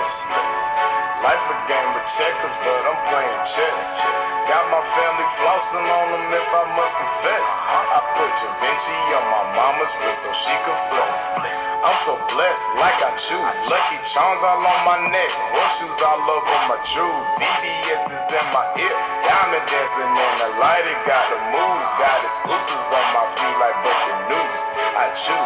Life 0.00 1.44
a 1.52 1.56
game 1.68 1.92
of 1.92 2.04
checkers, 2.08 2.56
but 2.64 2.80
I'm 2.88 2.96
playing 3.04 3.44
chess. 3.44 4.00
Got 4.48 4.64
my 4.72 4.80
family 4.80 5.28
flossing 5.36 5.84
on 5.84 6.06
them 6.16 6.26
if 6.32 6.48
I 6.56 6.64
must 6.72 6.96
confess. 6.96 7.60
I 7.68 8.00
put 8.16 8.32
Da 8.32 8.48
Vinci 8.64 8.96
on 9.12 9.24
my 9.28 9.44
mama's 9.60 9.92
wrist 10.00 10.24
so 10.24 10.32
she 10.32 10.56
could 10.64 10.80
flex. 10.88 11.28
I'm 11.84 11.98
so 12.00 12.16
blessed, 12.32 12.80
like 12.80 12.96
I 13.04 13.12
choose. 13.20 13.44
Lucky 13.68 14.00
charms 14.08 14.40
all 14.40 14.64
on 14.64 14.80
my 14.88 15.04
neck, 15.12 15.28
horseshoes 15.52 16.00
all 16.00 16.24
over 16.24 16.58
my 16.72 16.80
jewels. 16.80 17.28
VVS 17.36 18.08
is 18.08 18.24
in 18.32 18.46
my 18.56 18.64
ear, 18.80 18.96
diamond 19.20 19.68
dancing 19.68 20.08
in 20.08 20.32
the 20.40 20.48
light. 20.56 20.88
It 20.88 20.96
got 21.04 21.28
the 21.28 21.40
moves, 21.52 21.92
got 22.00 22.24
exclusives 22.24 22.88
on 22.96 23.06
my 23.12 23.28
feet 23.36 23.56
like 23.60 23.76
breaking 23.84 24.20
news. 24.32 24.62
I 24.96 25.12
chew, 25.12 25.44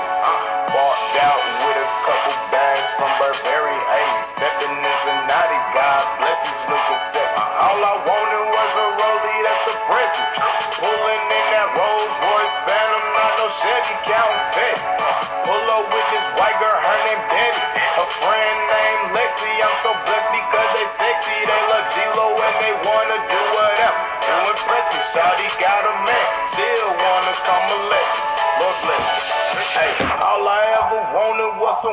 walked 0.70 1.14
out 1.18 1.42
with 1.66 1.82
a 1.82 1.88
couple 2.06 2.43
bags 2.84 2.92
from 3.00 3.08
Burberry. 3.16 3.72
Ayy, 3.72 4.22
stepping 4.22 4.76
a 4.76 5.14
naughty. 5.28 5.60
God 5.72 6.04
bless 6.20 6.44
these 6.44 6.62
Lucas 6.68 7.02
seconds. 7.16 7.50
All 7.56 7.80
I 7.80 7.96
wanted 8.04 8.44
was 8.52 8.72
a 8.76 8.86
rollie 9.00 9.40
that's 9.48 9.66
a 9.72 9.76
present. 9.88 10.28
Pulling 10.76 11.24
in 11.24 11.46
that 11.56 11.68
Rolls 11.76 12.16
Royce 12.20 12.56
Phantom, 12.68 13.04
not 13.16 13.32
no 13.40 13.46
Chevy 13.48 13.96
counting 14.04 14.44
fat. 14.52 14.78
Pull 15.48 15.64
up 15.72 15.88
with 15.88 16.08
this 16.12 16.26
white 16.36 16.56
girl, 16.60 16.76
her 16.76 16.98
name 17.08 17.22
Betty. 17.32 17.64
A 18.00 18.06
friend 18.20 18.56
named 18.68 19.16
Lexi. 19.16 19.48
I'm 19.64 19.76
so 19.80 19.92
blessed 20.04 20.28
because 20.32 20.68
they 20.76 20.86
sexy. 20.88 21.36
They 21.40 21.62
love 21.72 21.88
Geelo 21.88 22.36
and 22.36 22.56
they 22.60 22.74
wanna 22.84 23.18
do 23.28 23.40
whatever 23.56 24.00
to 24.28 24.32
impress 24.52 24.92
me. 24.92 25.00
Shawty 25.00 25.48
got 25.56 25.88
a 25.88 25.94
man, 26.04 26.26
still 26.48 26.88
wanna 26.92 27.32
come 27.48 27.64
molest 27.70 28.12
me. 28.18 28.44
Lord 28.60 28.76
bless 28.84 29.04
me. 29.04 29.34
Hey, 29.74 29.90
all 30.22 30.46
I 30.46 30.62
ever 30.78 31.02
wanted 31.12 31.58
was 31.58 31.82
some 31.82 31.92